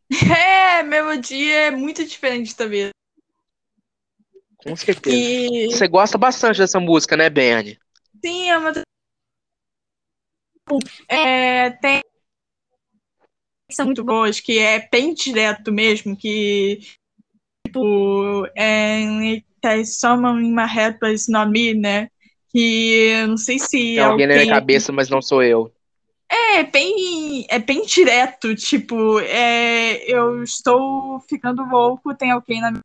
[0.79, 2.89] É, melodia é muito diferente também.
[4.57, 5.17] Com certeza.
[5.17, 7.79] E Você gosta bastante dessa música, né, Bernie?
[8.23, 8.73] sim, é uma.
[11.07, 12.01] É, tem
[13.69, 16.79] que são muito boas, que é bem direto mesmo, que
[17.65, 22.09] tipo, é, tem someone in my head, but it's not me, né?
[22.49, 25.71] Que eu não sei se Tem alguém na minha cabeça, mas não sou eu.
[26.31, 32.81] É bem, é bem direto, tipo, é, eu estou ficando louco, tem alguém na minha.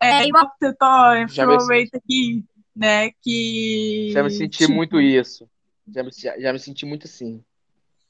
[0.00, 2.44] É, É igual- me- Florate aqui,
[2.74, 3.10] né?
[3.22, 4.10] Que.
[4.12, 5.48] Já me senti tipo, muito isso.
[5.92, 7.42] Já me, já, já me senti muito assim.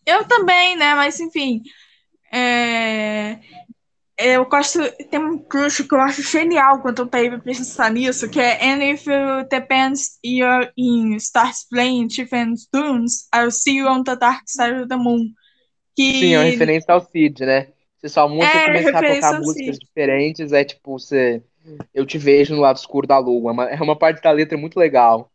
[0.06, 0.94] Eu também, né?
[0.94, 1.62] Mas enfim.
[2.32, 3.38] É,
[4.18, 4.78] eu gosto.
[5.10, 8.64] Tem um crush que eu acho genial quando eu pego pra pensar nisso, que é
[8.64, 14.16] And if you depends you're in starts playing different tunes, I'll see you on the
[14.16, 15.30] dark side of the moon.
[15.96, 17.68] Que Sim, é uma referência ao Cid, né?
[17.98, 19.86] Se sua música É, começar a tocar músicas Cid.
[19.86, 21.42] diferentes, é tipo, você.
[21.94, 23.50] Eu te vejo no lado escuro da lua.
[23.50, 25.30] É uma- É uma parte da letra muito legal.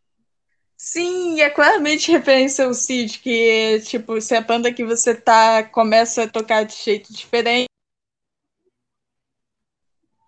[0.82, 6.22] Sim, é claramente referência ao Cid, que tipo, se a banda que você tá começa
[6.22, 7.66] a tocar de jeito diferente.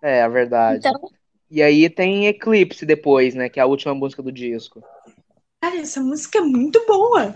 [0.02, 0.86] É, é verdade.
[0.86, 1.10] Então,
[1.50, 3.48] E aí tem Eclipse depois, né?
[3.48, 4.84] Que é a última música do disco.
[5.58, 7.34] Cara, essa música é muito boa.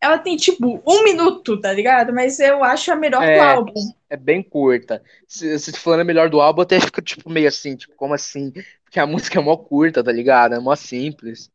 [0.00, 2.14] Ela tem tipo um minuto, tá ligado?
[2.14, 3.36] Mas eu acho a melhor É.
[3.36, 3.92] do álbum.
[4.08, 5.02] É bem curta.
[5.28, 8.50] Se, se falando é melhor do álbum, até fica tipo meio assim, tipo, como assim?
[8.84, 10.54] Porque a música é mó curta, tá ligado?
[10.54, 11.52] É mó simples.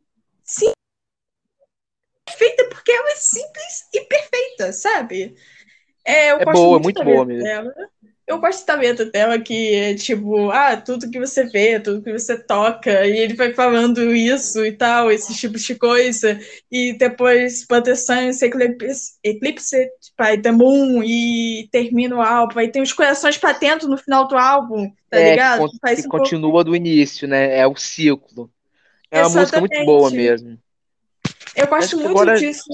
[0.47, 0.71] Sim.
[2.25, 5.35] Perfeita porque ela é simples e perfeita, sabe?
[6.05, 7.43] É, eu É gosto boa, muito muito da boa mesmo.
[7.43, 7.73] dela.
[8.27, 12.11] Eu gosto da letra dela que é tipo, ah, tudo que você vê, tudo que
[12.11, 16.37] você toca, e ele vai falando isso e tal, esses tipos de coisa,
[16.69, 19.89] e depois Proteção, Eclipse, Eclipse
[20.19, 24.27] by the Moon, e termina o álbum, aí tem os corações pra dentro no final
[24.27, 25.71] do álbum, tá É, que ligado?
[25.81, 27.57] Faz que um pouco- continua do início, né?
[27.57, 28.51] É o ciclo.
[29.11, 30.59] É uma música muito boa mesmo.
[31.55, 32.69] Eu gosto muito agora- disso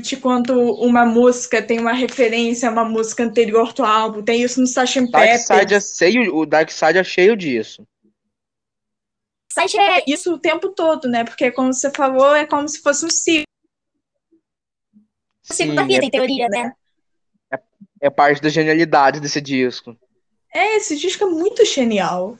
[0.00, 4.22] de quando uma música tem uma referência a uma música anterior do álbum.
[4.22, 5.10] Tem isso no Sgt.
[5.10, 5.96] Dark Side é Peppers.
[5.96, 7.86] cheio, o Dark Side é cheio disso.
[9.52, 11.24] site é Isso o tempo todo, né?
[11.24, 13.44] Porque, como você falou, é como se fosse um ciclo.
[15.50, 16.72] o ciclo Sim, da vida, é, em teoria, né?
[18.00, 19.96] é parte da genialidade desse disco.
[20.52, 22.38] É, esse disco é muito genial.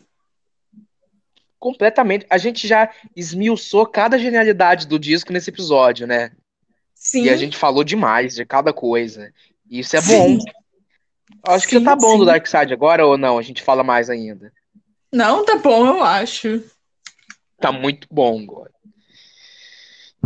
[1.62, 2.26] Completamente.
[2.28, 6.32] A gente já esmiuçou cada genialidade do disco nesse episódio, né?
[6.92, 7.22] Sim.
[7.22, 9.32] E a gente falou demais de cada coisa.
[9.70, 10.38] E isso é Sim.
[10.38, 10.44] bom.
[11.46, 12.18] Acho que Sim, já tá bom sim.
[12.18, 13.38] do Dark Side agora ou não?
[13.38, 14.52] A gente fala mais ainda.
[15.12, 16.64] Não, tá bom, eu acho.
[17.60, 18.71] Tá muito bom agora.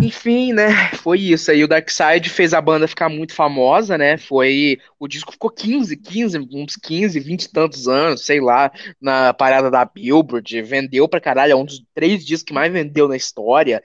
[0.00, 0.90] Enfim, né?
[0.96, 1.64] Foi isso aí.
[1.64, 4.18] O Dark Side fez a banda ficar muito famosa, né?
[4.18, 4.78] Foi.
[4.98, 8.70] O disco ficou 15, 15, uns 15, 20 e tantos anos, sei lá,
[9.00, 10.62] na parada da Billboard.
[10.62, 11.52] Vendeu pra caralho.
[11.52, 13.82] É um dos três discos que mais vendeu na história.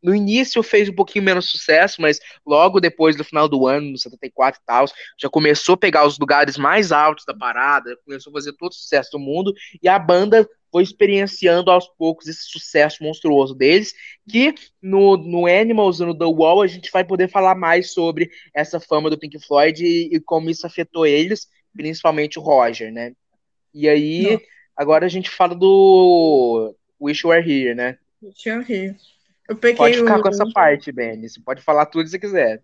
[0.00, 3.98] No início fez um pouquinho menos sucesso, mas logo depois do final do ano, no
[3.98, 4.84] 74 e tal,
[5.18, 8.74] já começou a pegar os lugares mais altos da parada, começou a fazer todo o
[8.74, 13.94] sucesso do mundo, e a banda foi experienciando aos poucos esse sucesso monstruoso deles,
[14.28, 18.80] que no, no Animals no The Wall a gente vai poder falar mais sobre essa
[18.80, 21.46] fama do Pink Floyd e, e como isso afetou eles,
[21.76, 23.12] principalmente o Roger, né?
[23.74, 24.40] E aí, Não.
[24.76, 27.98] agora a gente fala do Wish You Were Here, né?
[28.20, 28.96] Deixa eu rir.
[29.48, 31.28] Eu peguei Pode ficar o- com essa parte, Benny.
[31.28, 32.62] Você pode falar tudo se quiser.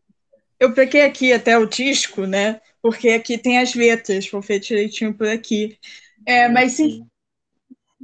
[0.59, 2.61] Eu peguei aqui até o disco, né?
[2.80, 5.78] Porque aqui tem as letras, vou ver direitinho por aqui.
[6.26, 7.06] É, mas sim,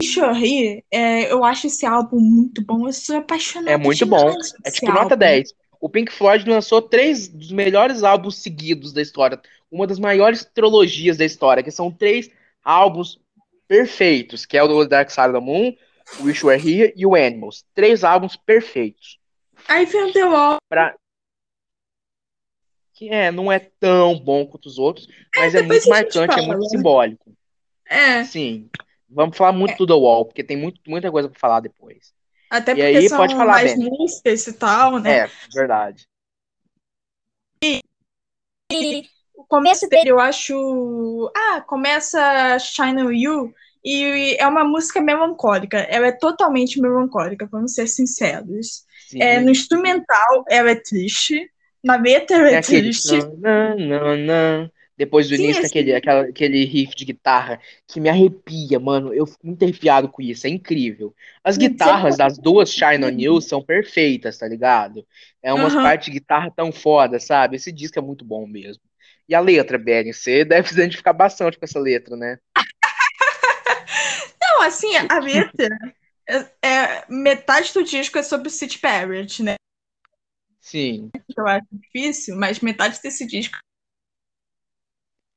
[0.02, 2.86] Chorri, é, eu acho esse álbum muito bom.
[2.86, 4.34] Eu sou apaixonada É muito bom.
[4.64, 5.16] É tipo nota álbum.
[5.16, 5.54] 10.
[5.80, 9.40] O Pink Floyd lançou três dos melhores álbuns seguidos da história.
[9.70, 12.30] Uma das maiores trilogias da história, que são três
[12.64, 13.20] álbuns
[13.68, 15.74] perfeitos, que é o do Dark Side of the Moon,
[16.20, 17.64] o Wish You Were Here e o Animals.
[17.74, 19.18] Três álbuns perfeitos.
[19.68, 20.56] Aí vem o The Wall.
[20.68, 20.94] Pra...
[22.94, 26.36] Que é, não é tão bom quanto os outros, mas é, depois muito marcante, é
[26.36, 26.68] fala, muito né?
[26.68, 27.36] simbólico.
[27.86, 28.70] É, Sim.
[29.14, 32.12] Vamos falar muito do The Wall, porque tem muito, muita coisa pra falar depois.
[32.50, 35.18] até E porque aí, são pode falar, mais músicas e tal, né?
[35.18, 36.06] É, verdade.
[37.62, 37.80] E
[39.36, 41.30] O começo dele eu acho.
[41.36, 43.54] Ah, começa Shine on You
[43.84, 45.78] e é uma música melancólica.
[45.78, 48.84] Ela é totalmente melancólica, vamos ser sinceros.
[49.08, 49.22] Sim.
[49.22, 51.50] É, no instrumental, ela é triste.
[51.82, 52.90] Na letra, ela é aquele.
[52.90, 53.16] triste.
[53.38, 54.70] Não, não, não.
[54.96, 59.12] Depois do Sim, início, esse- aquele, aquela- aquele riff de guitarra que me arrepia, mano.
[59.12, 61.14] Eu fico muito arrepiado com isso, é incrível.
[61.42, 65.06] As Sim, guitarras das duas Shine On You são perfeitas, tá ligado?
[65.42, 65.76] É umas Aham.
[65.76, 67.56] partes de guitarra tão foda, sabe?
[67.56, 68.82] Esse disco é muito bom mesmo.
[69.28, 72.38] E a letra, Benny, você deve se identificar bastante com essa letra, né?
[74.40, 75.68] Não, assim, a letra.
[76.28, 79.56] É, é- metade do disco é sobre o Sid Barrett, né?
[80.60, 81.12] Sim.
[81.36, 83.56] Eu acho difícil, mas metade desse disco.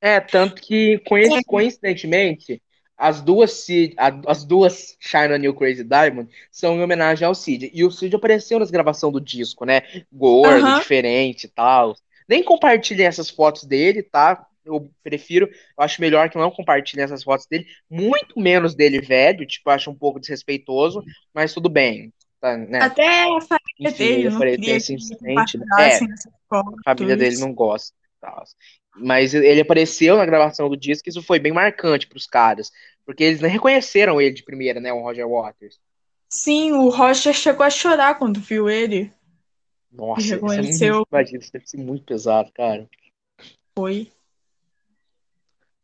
[0.00, 2.62] É, tanto que, coinc- coincidentemente,
[2.96, 3.94] as duas, Cid,
[4.26, 7.70] as duas Shine on You Crazy Diamond são em homenagem ao Cid.
[7.72, 9.82] E o Cid apareceu nas gravações do disco, né?
[10.12, 10.80] Gordo, Aham.
[10.80, 11.96] diferente e tal.
[12.28, 14.46] Nem compartilhem essas fotos dele, tá?
[14.64, 17.66] Eu prefiro, eu acho melhor que não compartilhem essas fotos dele.
[17.88, 22.12] Muito menos dele velho, tipo, eu acho um pouco desrespeitoso, mas tudo bem.
[22.40, 22.78] Tá, né?
[22.80, 25.98] Até a família Enfim, dele ele não queria que incidente, né?
[26.48, 26.80] fotos.
[26.80, 27.94] A família dele não gosta.
[28.20, 28.44] tal.
[28.96, 32.70] Mas ele apareceu na gravação do disco e isso foi bem marcante pros caras.
[33.04, 34.92] Porque eles nem reconheceram ele de primeira, né?
[34.92, 35.78] O Roger Waters.
[36.28, 39.12] Sim, o Roger chegou a chorar quando viu ele.
[39.90, 40.94] Nossa, isso é reconheceu.
[40.96, 42.86] muito, imagina, isso deve ser muito pesado, cara.
[43.76, 44.08] Foi.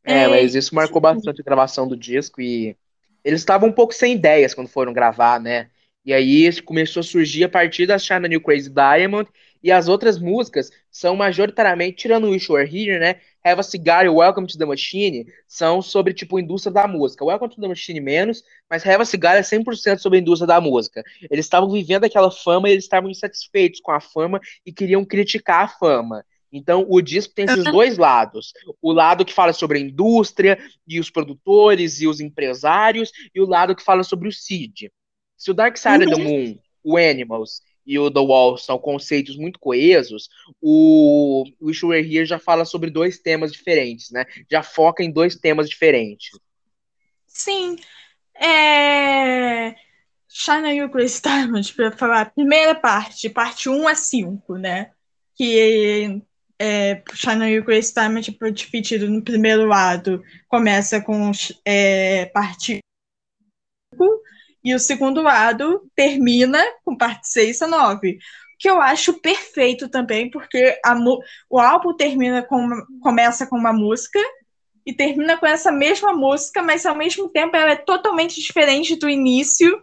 [0.04, 2.76] É, É, mas isso marcou bastante a gravação do disco e
[3.24, 5.70] eles estavam um pouco sem ideias quando foram gravar, né?
[6.04, 9.30] E aí isso começou a surgir a partir da on You Crazy Diamond
[9.64, 13.16] e as outras músicas são majoritariamente, tirando o Wish You Were Here, né?
[13.42, 17.24] Have a Cigar e Welcome to the Machine são sobre, tipo, indústria da música.
[17.24, 20.60] Welcome to the Machine menos, mas Have a Cigar é 100% sobre a indústria da
[20.60, 21.02] música.
[21.30, 25.64] Eles estavam vivendo aquela fama e eles estavam insatisfeitos com a fama e queriam criticar
[25.64, 26.22] a fama.
[26.52, 28.52] Então, o disco tem esses dois lados.
[28.82, 33.46] O lado que fala sobre a indústria e os produtores e os empresários, e o
[33.46, 34.92] lado que fala sobre o Cid.
[35.38, 39.36] Se o Dark Side of the Moon, o Animals e o The Wall são conceitos
[39.36, 40.28] muito coesos,
[40.60, 44.24] o Wish Were Here já fala sobre dois temas diferentes, né?
[44.50, 46.30] Já foca em dois temas diferentes.
[47.26, 47.76] Sim.
[48.34, 49.74] É...
[50.48, 54.90] On You Grace Diamond, pra falar primeira parte, parte 1 a 5, né?
[55.36, 56.20] Que
[56.58, 61.30] é, Shine on You Grace Diamond é dividido no primeiro lado, começa com
[61.64, 62.78] é, parte
[63.94, 64.22] 5,
[64.64, 68.18] e o segundo lado termina com parte 6 a 9.
[68.58, 70.96] Que eu acho perfeito também, porque a,
[71.50, 72.66] o álbum termina com,
[73.02, 74.18] começa com uma música
[74.86, 79.08] e termina com essa mesma música, mas ao mesmo tempo ela é totalmente diferente do
[79.08, 79.82] início.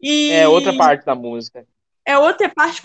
[0.00, 1.66] E É outra parte da música.
[2.04, 2.82] É outra parte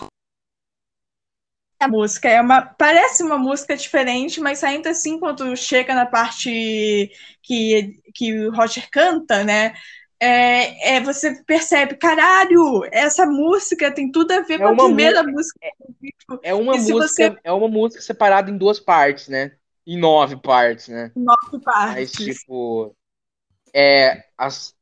[1.80, 2.28] da música.
[2.28, 7.10] É uma, parece uma música diferente, mas ainda assim, quando chega na parte
[7.42, 9.74] que, que o Roger canta, né?
[10.24, 14.84] É, é, você percebe, caralho, essa música tem tudo a ver É com a uma
[14.86, 15.58] primeira mu- música.
[16.42, 19.52] É uma E se música, você- é uma música separada em duas partes, né?
[19.86, 21.12] Em nove partes, né?
[21.14, 22.16] Nove Mas, partes.
[22.16, 22.96] tipo,
[23.74, 24.74] é, as,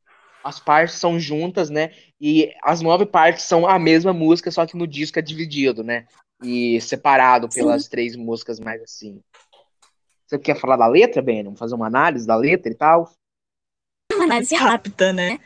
[0.44, 1.90] as partes são juntas, né?
[2.20, 6.06] E as nove partes são a mesma música, só que no disco é dividido, né?
[6.40, 9.20] E separado pelas três músicas mais assim.
[10.26, 11.42] Você quer falar da letra, Ben?
[11.42, 13.10] Vamos fazer uma análise da letra e tal?
[14.22, 15.38] Uma análise rápida, né?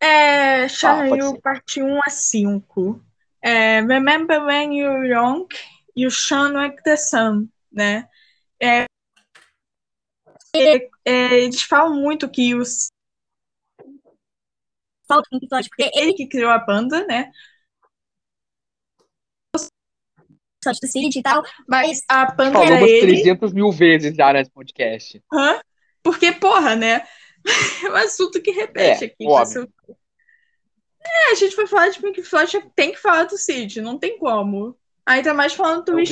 [0.00, 1.40] É, Ah, Shine ser.
[1.40, 3.02] parte 1 a 5.
[3.42, 5.46] É, Remember when you were young,
[5.96, 8.08] you shone like the sun, né?
[8.60, 8.84] É,
[10.56, 12.88] é, é, eles falam muito que os
[15.08, 17.30] do Pink Floyd, porque ele Ele que criou a banda, né?
[20.64, 21.42] só do Cid e tal.
[21.68, 23.00] Mas a banda Falou era ele.
[23.22, 25.22] 300 mil vezes já nesse podcast.
[25.30, 25.60] Hã?
[26.02, 27.06] Porque, porra, né?
[27.84, 29.26] É um assunto que repete É, aqui.
[29.26, 29.68] óbvio.
[29.86, 29.96] Você-
[31.06, 34.18] É, a gente vai falar de Pink Floyd, tem que falar do Cid, não tem
[34.18, 34.76] como.
[35.04, 36.04] Ainda mais falando do É.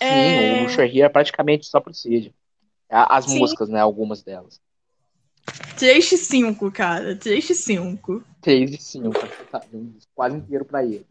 [0.00, 0.08] É.
[0.08, 2.32] Sim, o Cher é praticamente só pro Cid.
[2.88, 3.40] As Sim.
[3.40, 3.80] músicas, né?
[3.80, 4.60] Algumas delas.
[5.76, 7.16] 3x5, cara.
[7.16, 8.22] 3x5.
[8.40, 9.10] 3 e 5.
[9.50, 9.60] Tá,
[10.14, 11.06] quase inteiro pra ele.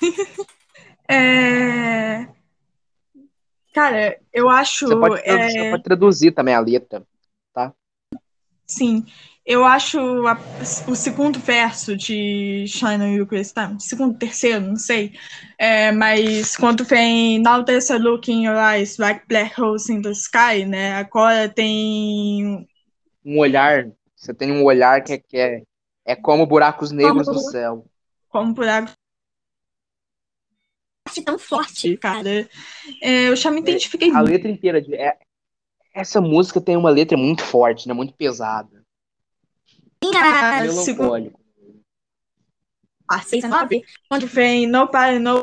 [1.08, 2.26] É...
[3.76, 4.88] Cara, eu acho.
[4.88, 7.06] Você pode, é, você pode traduzir também a letra.
[8.66, 9.04] Sim,
[9.44, 10.40] eu acho a-
[10.88, 15.12] o segundo verso de Shine on You Crazy Time, segundo, terceiro, não sei,
[15.58, 20.00] é, mas quando vem Now there's a look in your eyes like black holes in
[20.00, 22.66] the sky, né, agora tem
[23.24, 23.88] Um olhar.
[24.16, 25.62] Você tem um olhar que é, que é,
[26.06, 27.84] é como buracos negros no céu.
[28.30, 28.94] como Arte
[31.24, 31.96] tão forte.
[31.96, 32.48] cara,
[33.02, 34.94] É, eu já me identifiquei A letra inteira de.
[34.94, 35.18] é-
[35.94, 37.94] essa música tem uma letra muito forte, né?
[37.94, 38.84] Muito pesada.
[40.04, 41.40] Ah, Melancólico.
[43.08, 45.42] A 6 a 9, quando vem Nobody Knows,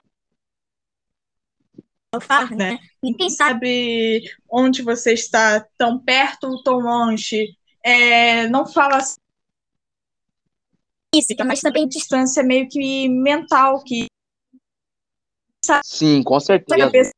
[2.21, 2.79] far, né, né?
[3.01, 8.99] Ninguém sabe onde você está, tão perto ou tão longe, é, não fala
[11.13, 14.05] física, mas também distância meio que mental, que
[15.83, 16.91] Sim, com a certeza.
[16.91, 17.13] pessoa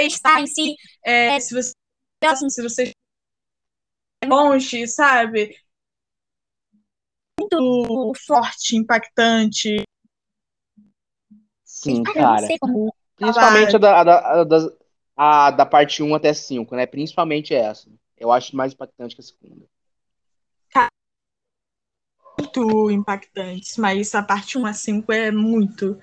[0.00, 0.76] está em si.
[1.04, 1.72] é, se você
[2.50, 2.92] se você
[4.22, 5.56] é longe, sabe?
[7.40, 9.82] Muito forte, impactante.
[11.64, 12.48] Sim, Cara.
[13.16, 14.56] Principalmente a da, a, da, a, da,
[15.16, 16.86] a da parte 1 até 5, né?
[16.86, 17.88] Principalmente essa.
[18.16, 19.66] Eu acho mais impactante que a segunda.
[22.38, 25.98] Muito impactantes, mas a parte 1 a 5 é muito.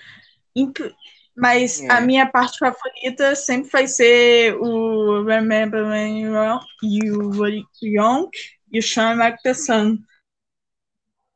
[1.36, 1.92] Mas É.
[1.92, 8.30] a minha parte favorita sempre vai ser o Remember When You Were- You Were Young
[8.72, 9.98] e o Shine Like the Sun.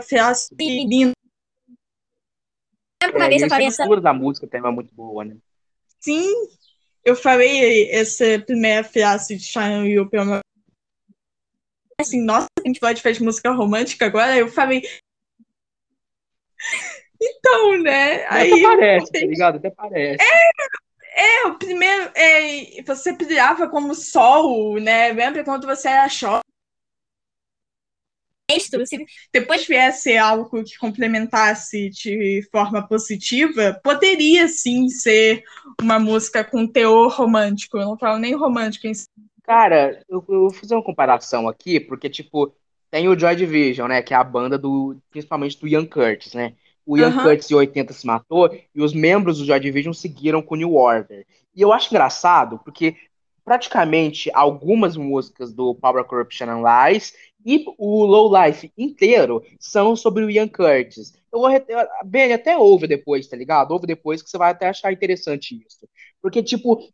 [0.01, 1.11] Frase linda.
[3.03, 5.35] Lembra uma É, e a estrutura da música também é muito boa, né?
[5.99, 6.25] Sim,
[7.03, 10.39] eu falei essa primeira frase de Shine You pela uma-
[11.99, 14.37] assim, nossa, a gente pode fazer música romântica agora?
[14.37, 14.81] Eu falei.
[17.83, 18.25] Né?
[18.27, 19.55] Aí Até parece, tá eu- ligado?
[19.57, 20.23] Até parece.
[21.15, 25.11] é, o primeiro, é, você brilhava como sol, né?
[25.13, 26.41] Lembra quando você era jovem?
[28.59, 35.43] Se Depois viesse algo que complementasse de forma positiva, poderia sim ser
[35.79, 37.77] uma música com teor romântico.
[37.77, 39.05] Eu não falo nem romântico em si.
[39.43, 42.51] Cara, eu, eu vou fazer uma comparação aqui, porque, tipo,
[42.89, 44.01] tem o Joy Division, né?
[44.01, 46.55] Que é a banda do, principalmente do Ian Curtis, né?
[46.89, 47.21] O Ian Aham.
[47.21, 50.73] Curtis em 80 se matou e os membros do Joy Division seguiram com o New
[50.73, 51.23] Order.
[51.55, 52.95] E eu acho engraçado, porque
[53.45, 57.13] praticamente algumas músicas do Power Corruption and Lies
[57.45, 61.13] e o Low Life inteiro são sobre o Ian Curtis.
[61.31, 61.49] Eu vou,
[62.05, 63.69] bem, até ouve depois, tá ligado?
[63.69, 65.87] Ouve depois que você vai até achar interessante isso.
[66.19, 66.91] Porque, tipo,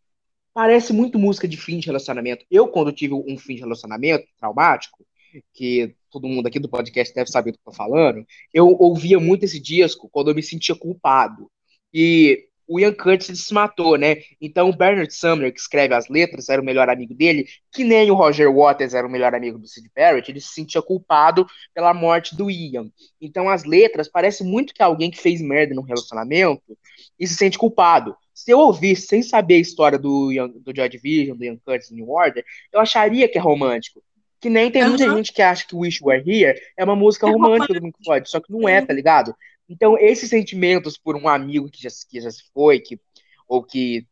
[0.54, 2.46] parece muito música de fim de relacionamento.
[2.52, 5.06] Eu, quando tive um fim de relacionamento traumático,
[5.54, 9.20] que todo mundo aqui do podcast deve saber do que eu tô falando, eu ouvia
[9.20, 11.50] muito esse disco quando eu me sentia culpado.
[11.94, 14.18] E o Ian Curtis se matou, né?
[14.42, 18.10] Então o Bernard Sumner, que escreve as letras, era o melhor amigo dele, que nem
[18.10, 21.94] o Roger Waters era o melhor amigo do Sid Barrett, ele se sentia culpado pela
[21.94, 22.90] morte do Ian.
[23.22, 26.78] Então as letras parecem muito que alguém que fez merda num relacionamento
[27.20, 28.16] e se sente culpado.
[28.34, 31.92] Se eu ouvisse sem saber a história do, Ian, do Joy Division, do Ian Curtis
[31.92, 34.04] New Order, eu acharia que é romântico.
[34.46, 35.16] Que nem tem muita Aham.
[35.16, 38.30] gente que acha que Wish Were Here é uma música É romântica do Pink Floyd,
[38.30, 39.36] só que não é, tá ligado?
[39.68, 43.00] Então, esses sentimentos por um amigo que já, que já se foi, que,
[43.48, 44.06] ou que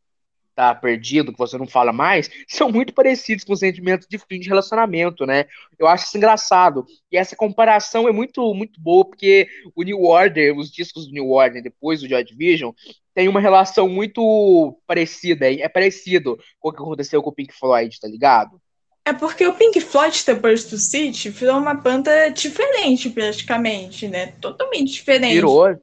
[0.56, 4.40] tá perdido, que você não fala mais, são muito parecidos com os sentimentos de fim
[4.40, 5.46] de relacionamento, né?
[5.78, 6.84] Eu acho isso engraçado.
[7.12, 11.30] E essa comparação é muito, muito boa, porque o New Order, os discos do New
[11.30, 12.72] Order, depois do Joy Division,
[13.14, 18.00] tem uma relação muito parecida, é parecido com o que aconteceu com o Pink Floyd,
[18.00, 18.60] tá ligado?
[19.06, 24.28] É porque o Pink Floyd, depois do City, virou uma banda diferente, praticamente, né?
[24.40, 25.34] Totalmente diferente.
[25.34, 25.78] Virou.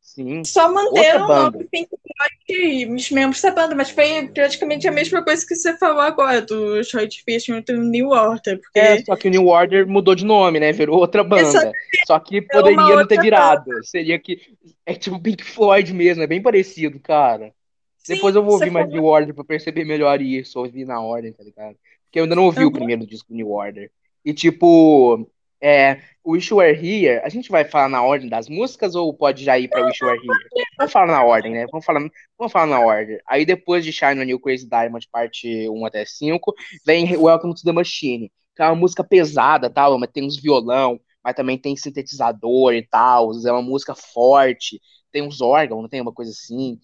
[0.00, 0.42] Sim.
[0.44, 1.66] Só manteram o nome banda.
[1.70, 5.76] Pink Floyd e os membros da banda, mas foi praticamente a mesma coisa que você
[5.76, 9.46] falou agora, do Short Fish e do New Order, porque É, só que o New
[9.48, 10.72] Order mudou de nome, né?
[10.72, 11.42] Virou outra banda.
[11.42, 11.76] Exatamente.
[12.06, 13.84] Só que poderia não ter virado.
[13.84, 14.40] Seria que.
[14.86, 17.52] É tipo Pink Floyd mesmo, é bem parecido, cara.
[17.98, 21.00] Sim, Depois eu vou ouvir mais falou- New Order pra perceber melhor isso, ouvir na
[21.00, 21.76] ordem, tá ligado?
[22.14, 22.72] Porque eu ainda não ouvi o Uhum.
[22.72, 23.90] primeiro disco do New Order.
[24.24, 25.28] E tipo,
[25.60, 29.42] é, Wish You Were Here, a gente vai falar na ordem das músicas ou pode
[29.42, 30.64] já ir pra Wish You Were Here?
[30.78, 31.66] Vamos falar na ordem, né?
[31.72, 32.08] Vamos falar,
[32.38, 33.18] vamos falar na ordem.
[33.26, 36.54] Aí depois de Shine on You Crazy Diamond, parte 1 até 5,
[36.86, 41.00] vem Welcome to the Machine, que é uma música pesada, tal, mas tem uns violão,
[41.20, 46.00] mas também tem sintetizador e tal, é uma música forte, tem uns órgãos, não tem
[46.00, 46.78] uma coisa assim.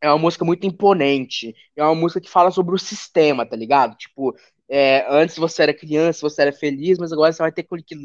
[0.00, 3.96] É uma música muito imponente, é uma música que fala sobre o sistema, tá ligado?
[3.96, 4.32] Tipo,
[4.70, 7.96] é, antes você era criança, você era feliz, mas agora você vai ter que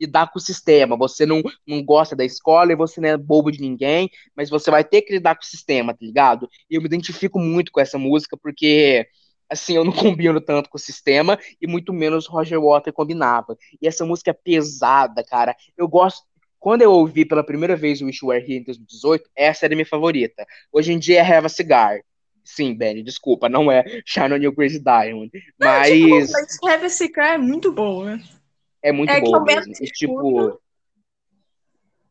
[0.00, 0.96] lidar com o sistema.
[0.96, 4.70] Você não, não gosta da escola e você não é bobo de ninguém, mas você
[4.70, 6.48] vai ter que lidar com o sistema, tá ligado?
[6.70, 9.06] E eu me identifico muito com essa música, porque
[9.50, 13.56] assim, eu não combino tanto com o sistema e muito menos Roger Water combinava.
[13.80, 15.54] E essa música é pesada, cara.
[15.76, 16.22] Eu gosto.
[16.62, 19.74] Quando eu ouvi pela primeira vez o Wish You Were Here em 2018, essa era
[19.74, 20.46] minha favorita.
[20.72, 22.00] Hoje em dia é Have a Cigar.
[22.44, 25.30] Sim, Benny, desculpa, não é Shine on Your Crazy Diamond.
[25.58, 25.90] Mas.
[25.90, 28.18] Não, tipo, mas Have a Cigar é muito boa.
[28.80, 29.72] É muito é boa mesmo.
[29.80, 30.60] E, tipo.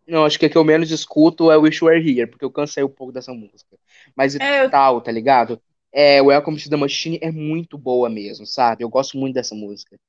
[0.05, 2.51] Não, acho que a que eu menos escuto é Wish You Were Here, porque eu
[2.51, 3.77] cansei um pouco dessa música.
[4.15, 5.61] Mas é, tal, tá ligado?
[5.91, 8.83] é, Welcome to the Machine é muito boa mesmo, sabe?
[8.83, 9.99] Eu gosto muito dessa música.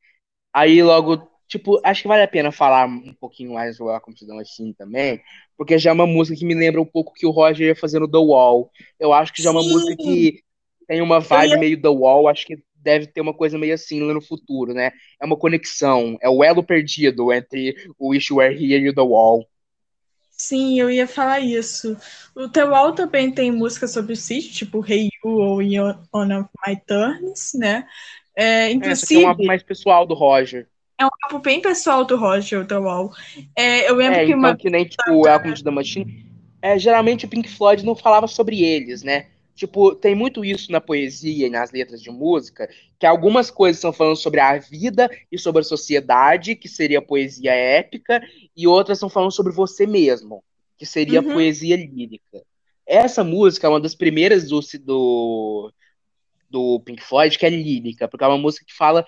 [0.52, 4.26] Aí logo, tipo, acho que vale a pena falar um pouquinho mais do Welcome to
[4.26, 5.20] the Machine também,
[5.56, 8.10] porque já é uma música que me lembra um pouco que o Roger ia fazendo
[8.10, 8.70] The Wall.
[8.98, 9.72] Eu acho que já é uma Sim.
[9.72, 10.42] música que
[10.86, 14.12] tem uma vibe meio The Wall, acho que deve ter uma coisa meio assim lá
[14.12, 14.90] no futuro, né?
[15.20, 18.94] É uma conexão, é o elo perdido entre o Wish You Were Here e o
[18.94, 19.46] The Wall.
[20.30, 21.96] Sim, eu ia falar isso.
[22.34, 25.58] O The Wall também tem música sobre o sítio, tipo Hey You ou
[26.12, 27.86] On of My Turns, né?
[28.34, 30.66] É, inclusive, é, é um álbum mais pessoal do Roger.
[30.98, 33.10] É um álbum bem pessoal do Roger, The Wall.
[33.56, 34.56] É, eu lembro é, que então, uma...
[34.56, 36.26] que nem tipo, o Welcome to the Machine.
[36.60, 39.26] É, geralmente o Pink Floyd não falava sobre eles, né?
[39.54, 42.68] Tipo, tem muito isso na poesia e nas letras de música,
[42.98, 47.52] que algumas coisas estão falando sobre a vida e sobre a sociedade, que seria poesia
[47.52, 48.22] épica,
[48.56, 50.42] e outras estão falando sobre você mesmo,
[50.78, 51.34] que seria uhum.
[51.34, 52.42] poesia lírica.
[52.86, 55.72] Essa música é uma das primeiras do, do,
[56.48, 59.06] do Pink Floyd que é lírica, porque é uma música que fala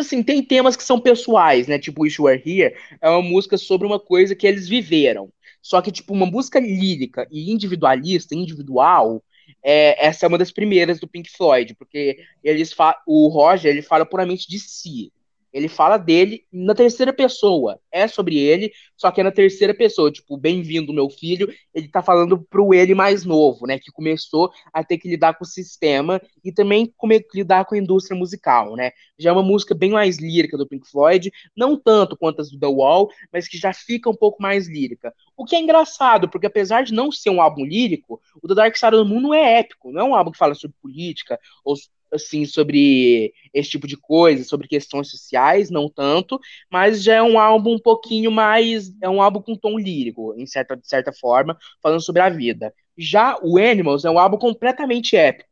[0.00, 1.78] assim, tem temas que são pessoais, né?
[1.78, 5.30] Tipo Wish You Were Here é uma música sobre uma coisa que eles viveram.
[5.60, 9.22] Só que, tipo, uma música lírica e individualista, individual,
[9.62, 12.74] é, essa é uma das primeiras do Pink Floyd, porque eles
[13.06, 15.12] o Roger ele fala puramente de si.
[15.52, 17.78] Ele fala dele na terceira pessoa.
[17.90, 20.10] É sobre ele, só que é na terceira pessoa.
[20.10, 21.52] Tipo, bem-vindo, meu filho.
[21.74, 23.78] Ele tá falando pro ele mais novo, né?
[23.78, 26.92] Que começou a ter que lidar com o sistema e também
[27.34, 28.92] lidar com a indústria musical, né?
[29.18, 31.30] Já é uma música bem mais lírica do Pink Floyd.
[31.56, 35.12] Não tanto quanto as do The Wall, mas que já fica um pouco mais lírica.
[35.36, 38.76] O que é engraçado, porque apesar de não ser um álbum lírico, o The Dark
[38.76, 39.92] Side of the Moon não é épico.
[39.92, 41.76] Não é um álbum que fala sobre política ou
[42.12, 46.38] assim sobre esse tipo de coisa, sobre questões sociais, não tanto,
[46.70, 50.46] mas já é um álbum um pouquinho mais, é um álbum com tom lírico, em
[50.46, 52.74] certa de certa forma, falando sobre a vida.
[52.96, 55.50] Já o Animals é um álbum completamente épico.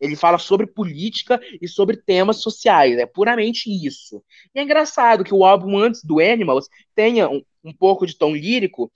[0.00, 4.22] Ele fala sobre política e sobre temas sociais, é puramente isso.
[4.54, 8.34] E é engraçado que o álbum antes do Animals tenha um, um pouco de tom
[8.34, 8.92] lírico,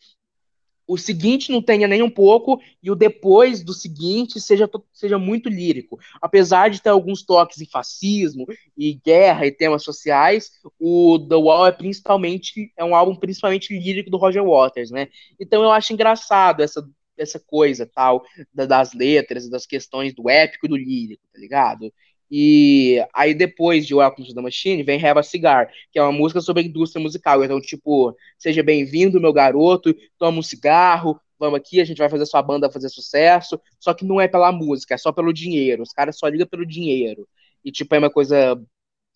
[0.92, 5.48] o seguinte não tenha nem um pouco e o depois do seguinte seja, seja muito
[5.48, 5.98] lírico.
[6.20, 11.66] Apesar de ter alguns toques em fascismo e guerra e temas sociais, o The Wall
[11.66, 15.08] é principalmente é um álbum principalmente lírico do Roger Waters, né?
[15.40, 16.86] Então eu acho engraçado essa
[17.16, 21.92] essa coisa tal das letras, das questões do épico e do lírico, tá ligado?
[22.34, 26.10] E aí depois de Welcome to the Machine vem Have a Cigar, que é uma
[26.10, 27.44] música sobre a indústria musical.
[27.44, 32.24] Então, tipo, seja bem-vindo, meu garoto, toma um cigarro, vamos aqui, a gente vai fazer
[32.24, 33.60] sua banda fazer sucesso.
[33.78, 35.82] Só que não é pela música, é só pelo dinheiro.
[35.82, 37.28] Os caras só ligam pelo dinheiro.
[37.62, 38.58] E, tipo, é uma coisa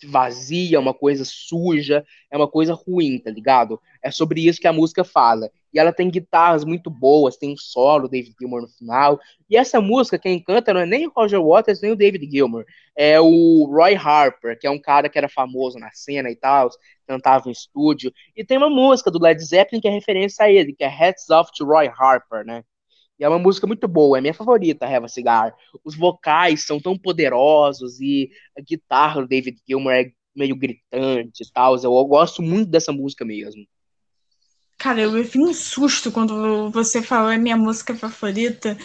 [0.05, 3.81] vazia, uma coisa suja, é uma coisa ruim, tá ligado?
[4.03, 5.51] É sobre isso que a música fala.
[5.77, 9.21] E ela tem guitarras muito boas, tem um solo, David Gilmour no final.
[9.49, 12.65] E essa música, quem canta não é nem o Roger Waters, nem o David Gilmour.
[12.97, 16.71] É o Roy Harper, que é um cara que era famoso na cena e tal,
[17.07, 18.11] cantava em estúdio.
[18.35, 21.29] E tem uma música do Led Zeppelin que é referência a ele, que é Hats
[21.29, 22.65] Off to Roy Harper, né?
[23.19, 25.55] E é uma música muito boa, é minha favorita, Have a Cigar.
[25.85, 31.53] Os vocais são tão poderosos e a guitarra do David Gilmour é meio gritante e
[31.53, 31.77] tal.
[31.77, 33.63] Eu, gosto muito dessa música mesmo.
[34.79, 38.77] Cara, eu vi um susto quando você falou é minha música favorita.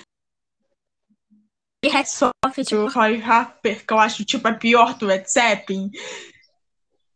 [1.84, 5.90] E Hats Off do Roy Harper, que eu acho tipo a pior do Led Zeppelin.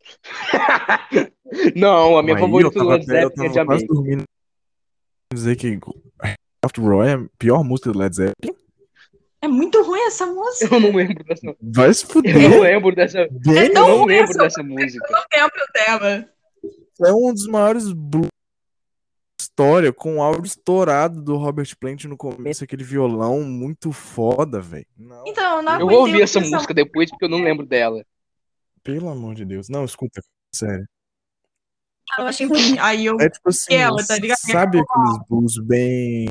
[1.75, 3.87] Não, a minha Aí, favorita do Led Zeppelin é de Amém.
[5.33, 5.79] Dizer que
[6.63, 8.55] Soft Roy é a pior música do Led Zeppelin?
[9.41, 10.73] É muito ruim essa música.
[10.75, 11.55] Eu não lembro dessa.
[11.61, 12.61] Vai se Eu não fuder.
[12.61, 13.27] lembro dessa.
[13.31, 15.05] Bem, É Eu não ruim lembro essa dessa música.
[15.07, 16.29] Eu não lembro dela.
[17.05, 18.29] é um dos maiores blues
[19.55, 24.85] história, com o áudio estourado do Robert Plant no começo, aquele violão muito foda, velho.
[25.25, 28.03] Então, eu não Eu ouvi essa música depois porque eu não lembro dela.
[28.83, 29.69] pelo amor de Deus.
[29.69, 30.21] Não, escuta,
[30.53, 30.85] sério.
[32.19, 32.77] Eu achei ruim.
[32.79, 33.17] Aí eu.
[33.19, 34.37] É tipo assim, Ela, tá ligado?
[34.39, 36.29] sabe aqueles blues bem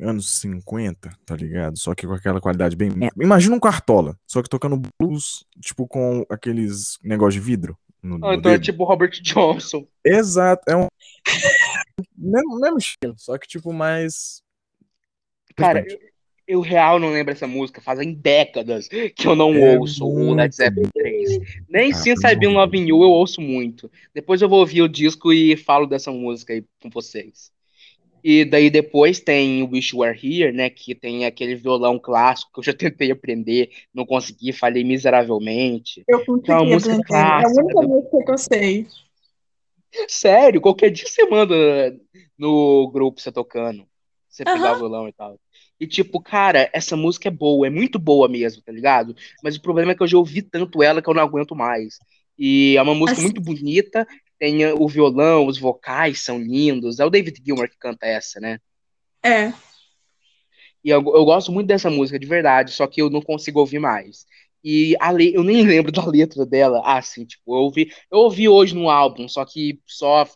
[0.00, 1.78] anos 50, tá ligado?
[1.78, 2.90] Só que com aquela qualidade bem.
[3.20, 7.78] Imagina um cartola, só que tocando blues, tipo com aqueles negócio de vidro.
[8.02, 8.64] No, Ah, no então é dedo.
[8.64, 9.86] tipo Robert Johnson.
[10.04, 10.86] Exato, é um.
[12.16, 14.42] mesmo, mesmo estilo, só que tipo mais.
[15.56, 15.98] Cara, eu,
[16.48, 17.80] eu real não lembro essa música.
[17.80, 21.38] Fazem décadas que eu não É ouço o Led Zeppelin 3.
[21.68, 23.90] Nem Ah, Since I've Been Loving You eu ouço muito.
[24.14, 27.52] Depois eu vou ouvir o disco e falo dessa música aí com vocês.
[28.24, 30.70] E daí depois tem o Wish You Were Here, né?
[30.70, 36.02] Que tem aquele violão clássico que eu já tentei aprender, não consegui, falhei miseravelmente.
[36.08, 37.14] Eu é consegui música aprender.
[37.14, 38.86] É a única música que eu sei.
[40.06, 41.54] Sério, qualquer dia você manda
[42.38, 43.86] no grupo você tocando.
[44.28, 44.74] Você pegar Aham.
[44.74, 45.40] o violão e tal.
[45.80, 49.16] E tipo, cara, essa música é boa, é muito boa mesmo, tá ligado?
[49.42, 51.98] Mas o problema é que eu já ouvi tanto ela que eu não aguento mais.
[52.38, 54.06] E é uma música Assim- muito bonita,
[54.38, 57.00] tem o violão, os vocais são lindos.
[57.00, 58.60] É o David Gilmour que canta essa, né?
[59.24, 59.52] É.
[60.84, 63.78] E eu, eu gosto muito dessa música, de verdade, só que eu não consigo ouvir
[63.80, 64.24] mais.
[64.70, 65.32] E a le...
[65.34, 66.82] eu nem lembro da letra dela.
[66.84, 70.26] Ah, sim, tipo, eu ouvi, eu ouvi hoje no álbum, só que só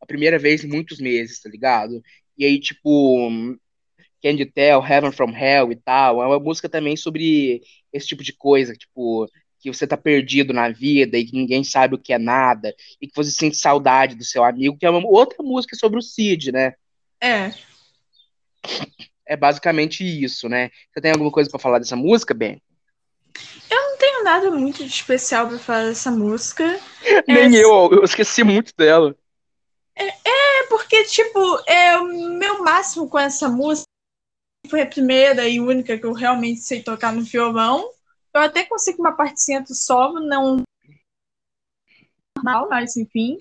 [0.00, 2.00] a primeira vez em muitos meses, tá ligado?
[2.38, 3.28] E aí, tipo,
[4.22, 6.22] Can You Tell, Heaven from Hell e tal.
[6.22, 7.60] É uma música também sobre
[7.92, 9.26] esse tipo de coisa, tipo,
[9.58, 13.08] que você tá perdido na vida e que ninguém sabe o que é nada, e
[13.08, 16.52] que você sente saudade do seu amigo, que é uma outra música sobre o Cid,
[16.52, 16.74] né?
[17.20, 17.52] É.
[19.26, 20.70] É basicamente isso, né?
[20.92, 22.62] Você tem alguma coisa pra falar dessa música, Ben?
[23.70, 26.64] Não tenho nada muito de especial pra falar dessa música.
[27.26, 29.16] Nem É, eu, eu esqueci muito dela.
[29.94, 33.86] É porque, tipo, é o meu máximo com essa música
[34.68, 37.90] foi a primeira e única que eu realmente sei tocar no violão.
[38.34, 40.62] Eu até consigo uma partezinha do solo, não
[42.36, 43.38] normal, mas enfim.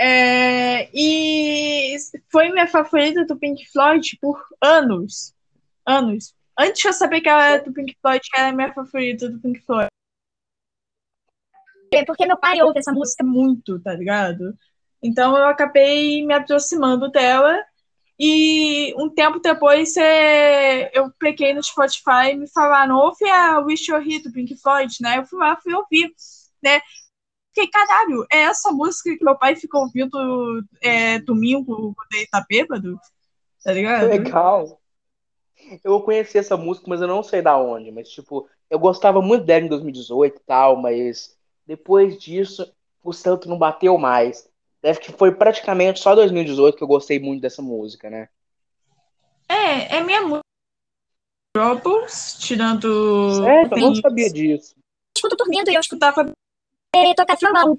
[0.00, 1.96] É, e
[2.30, 5.34] foi minha favorita do Pink Floyd por anos.
[5.84, 6.34] Anos.
[6.58, 9.28] Antes de eu saber que ela era do Pink Floyd, que ela é minha favorita
[9.28, 9.88] do Pink Floyd.
[11.92, 13.24] É porque meu pai ouve essa música.
[13.24, 14.56] muito, tá ligado?
[15.02, 17.56] Então eu acabei me aproximando dela
[18.18, 23.88] e um tempo depois é, eu peguei no Spotify e me falaram, ouve a Wish
[23.88, 25.18] You're Here do Pink Floyd, né?
[25.18, 26.12] Eu fui lá, fui ouvir,
[26.60, 26.80] né?
[27.54, 32.44] Fiquei, caralho, é essa música que meu pai fica ouvindo é, domingo quando ele tá
[32.48, 32.98] bêbado,
[33.64, 34.08] tá ligado?
[34.08, 34.77] Legal.
[35.84, 37.90] Eu conheci essa música, mas eu não sei da onde.
[37.90, 43.48] Mas, tipo, eu gostava muito dela em 2018 e tal, mas depois disso, o santo
[43.48, 44.48] não bateu mais.
[44.82, 48.28] Deve que foi praticamente só 2018 que eu gostei muito dessa música, né?
[49.48, 50.42] É, é minha música.
[51.54, 53.44] Troubles, tirando.
[53.44, 54.76] Sério, eu não sabia disso.
[55.16, 56.30] Escuto dormindo e eu escutava
[57.16, 57.78] tocar violão.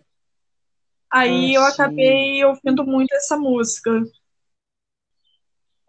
[1.11, 1.71] Aí Ah, eu sim.
[1.71, 3.91] acabei ouvindo muito essa música.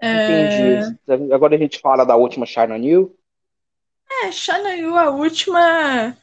[0.01, 1.33] É, Entendi.
[1.33, 3.17] Agora a gente fala da última on You.
[4.25, 6.17] é, Shana Yu, a última.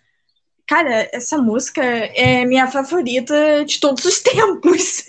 [0.67, 5.05] Cara, essa música é minha favorita de todos os tempos.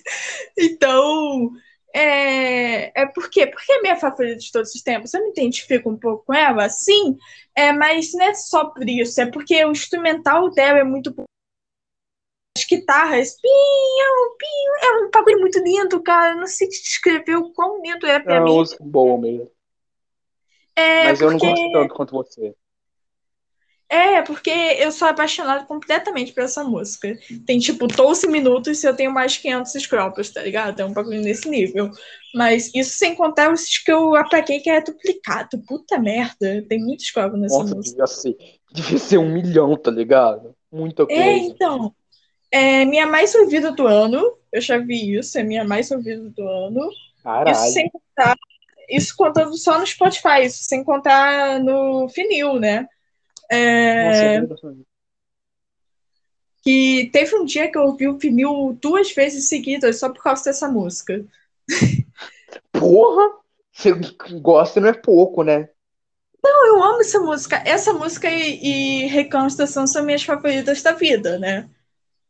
[0.57, 1.51] Então,
[1.95, 3.47] é, é por quê?
[3.47, 5.13] Porque é minha favorita de todos os tempos.
[5.15, 7.17] Eu me identifico um pouco com ela, sim,
[7.57, 11.25] é, mas não é só por isso, é porque o instrumental dela é muito bom.
[12.57, 16.35] As guitarras, pinhão, pinhão, é um bagulho muito lindo, cara.
[16.35, 18.53] Não sei te descrever o quão lindo é É pra uma mim.
[18.57, 19.51] música boa mesmo.
[20.77, 21.47] É Mas eu não porque...
[21.53, 22.55] gosto tanto quanto você.
[23.91, 27.19] É, porque eu sou apaixonada completamente por essa música.
[27.47, 30.79] Tem tipo 12 minutos e eu tenho mais 500 scrolls, tá ligado?
[30.81, 31.91] É um bagulho nesse nível.
[32.35, 35.59] Mas isso sem contar os que eu apaguei que é duplicado.
[35.67, 38.05] Puta merda, tem muito scroll nessa Nossa, música.
[38.05, 38.37] devia ser,
[38.71, 40.55] devia ser um milhão, tá ligado?
[40.71, 41.23] Muita coisa.
[41.23, 41.95] É, então.
[42.51, 44.37] É minha mais ouvida do ano.
[44.53, 46.89] Eu já vi isso, é minha mais ouvida do ano.
[46.91, 47.57] Isso Caralho.
[47.57, 48.37] sem contar.
[48.89, 52.89] Isso contando só no Spotify, isso sem contar no vinil, né?
[53.51, 54.77] É, Nossa,
[56.63, 60.45] que teve um dia que eu ouvi o vinil duas vezes seguidas só por causa
[60.45, 61.25] dessa música.
[62.73, 63.39] porra!
[63.73, 63.93] Você
[64.41, 65.69] gosta não é pouco, né?
[66.45, 67.63] Eu amo essa música.
[67.65, 71.69] Essa música e, e Reconstrução são minhas favoritas da vida, né?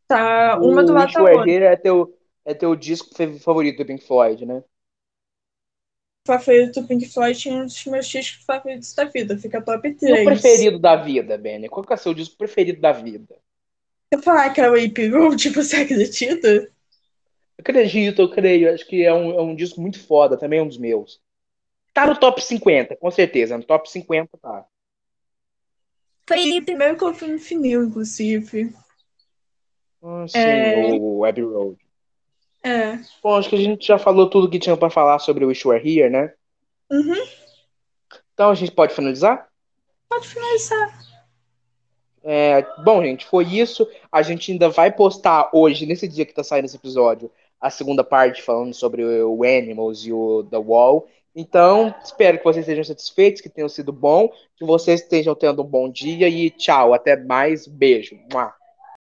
[0.09, 1.65] Tá uma do o lado da outra.
[1.73, 4.63] É teu, é teu disco fa- favorito do Pink Floyd, né?
[6.25, 9.37] favorito do Pink Floyd e um dos meus discos favoritos da vida.
[9.37, 10.27] Fica top E o 3.
[10.27, 11.69] preferido da vida, Benny?
[11.69, 13.37] Qual que é o seu disco preferido da vida?
[14.13, 16.71] Se eu falar que é o Ape Road, você acredita?
[17.59, 18.73] Acredito, eu creio.
[18.73, 21.21] Acho que é um, é um disco muito foda, também é um dos meus.
[21.95, 23.57] Tá no top 50, com certeza.
[23.59, 24.67] No top 50 tá.
[26.29, 28.73] Foi Primeiro que eu fui no vinil, inclusive.
[30.03, 30.93] Ah, sim, É.
[31.01, 31.77] o Abbey Road.
[32.63, 32.99] É.
[33.23, 35.67] Bom, acho que a gente já falou tudo que tinha pra falar sobre o Wish
[35.67, 36.33] You Were Here, né?
[36.91, 37.27] Uhum.
[38.35, 39.49] Então a gente pode finalizar?
[40.09, 40.99] Pode finalizar.
[42.23, 43.89] É, bom, gente, foi isso.
[44.11, 47.31] A gente ainda vai postar hoje, nesse dia que tá saindo esse episódio,
[47.61, 51.09] a segunda parte falando sobre o Animals e o The Wall.
[51.35, 55.67] Então, espero que vocês estejam satisfeitos, que tenham sido bom, que vocês estejam tendo um
[55.67, 58.19] bom dia e tchau, até mais, beijo.
[58.33, 58.53] Mua.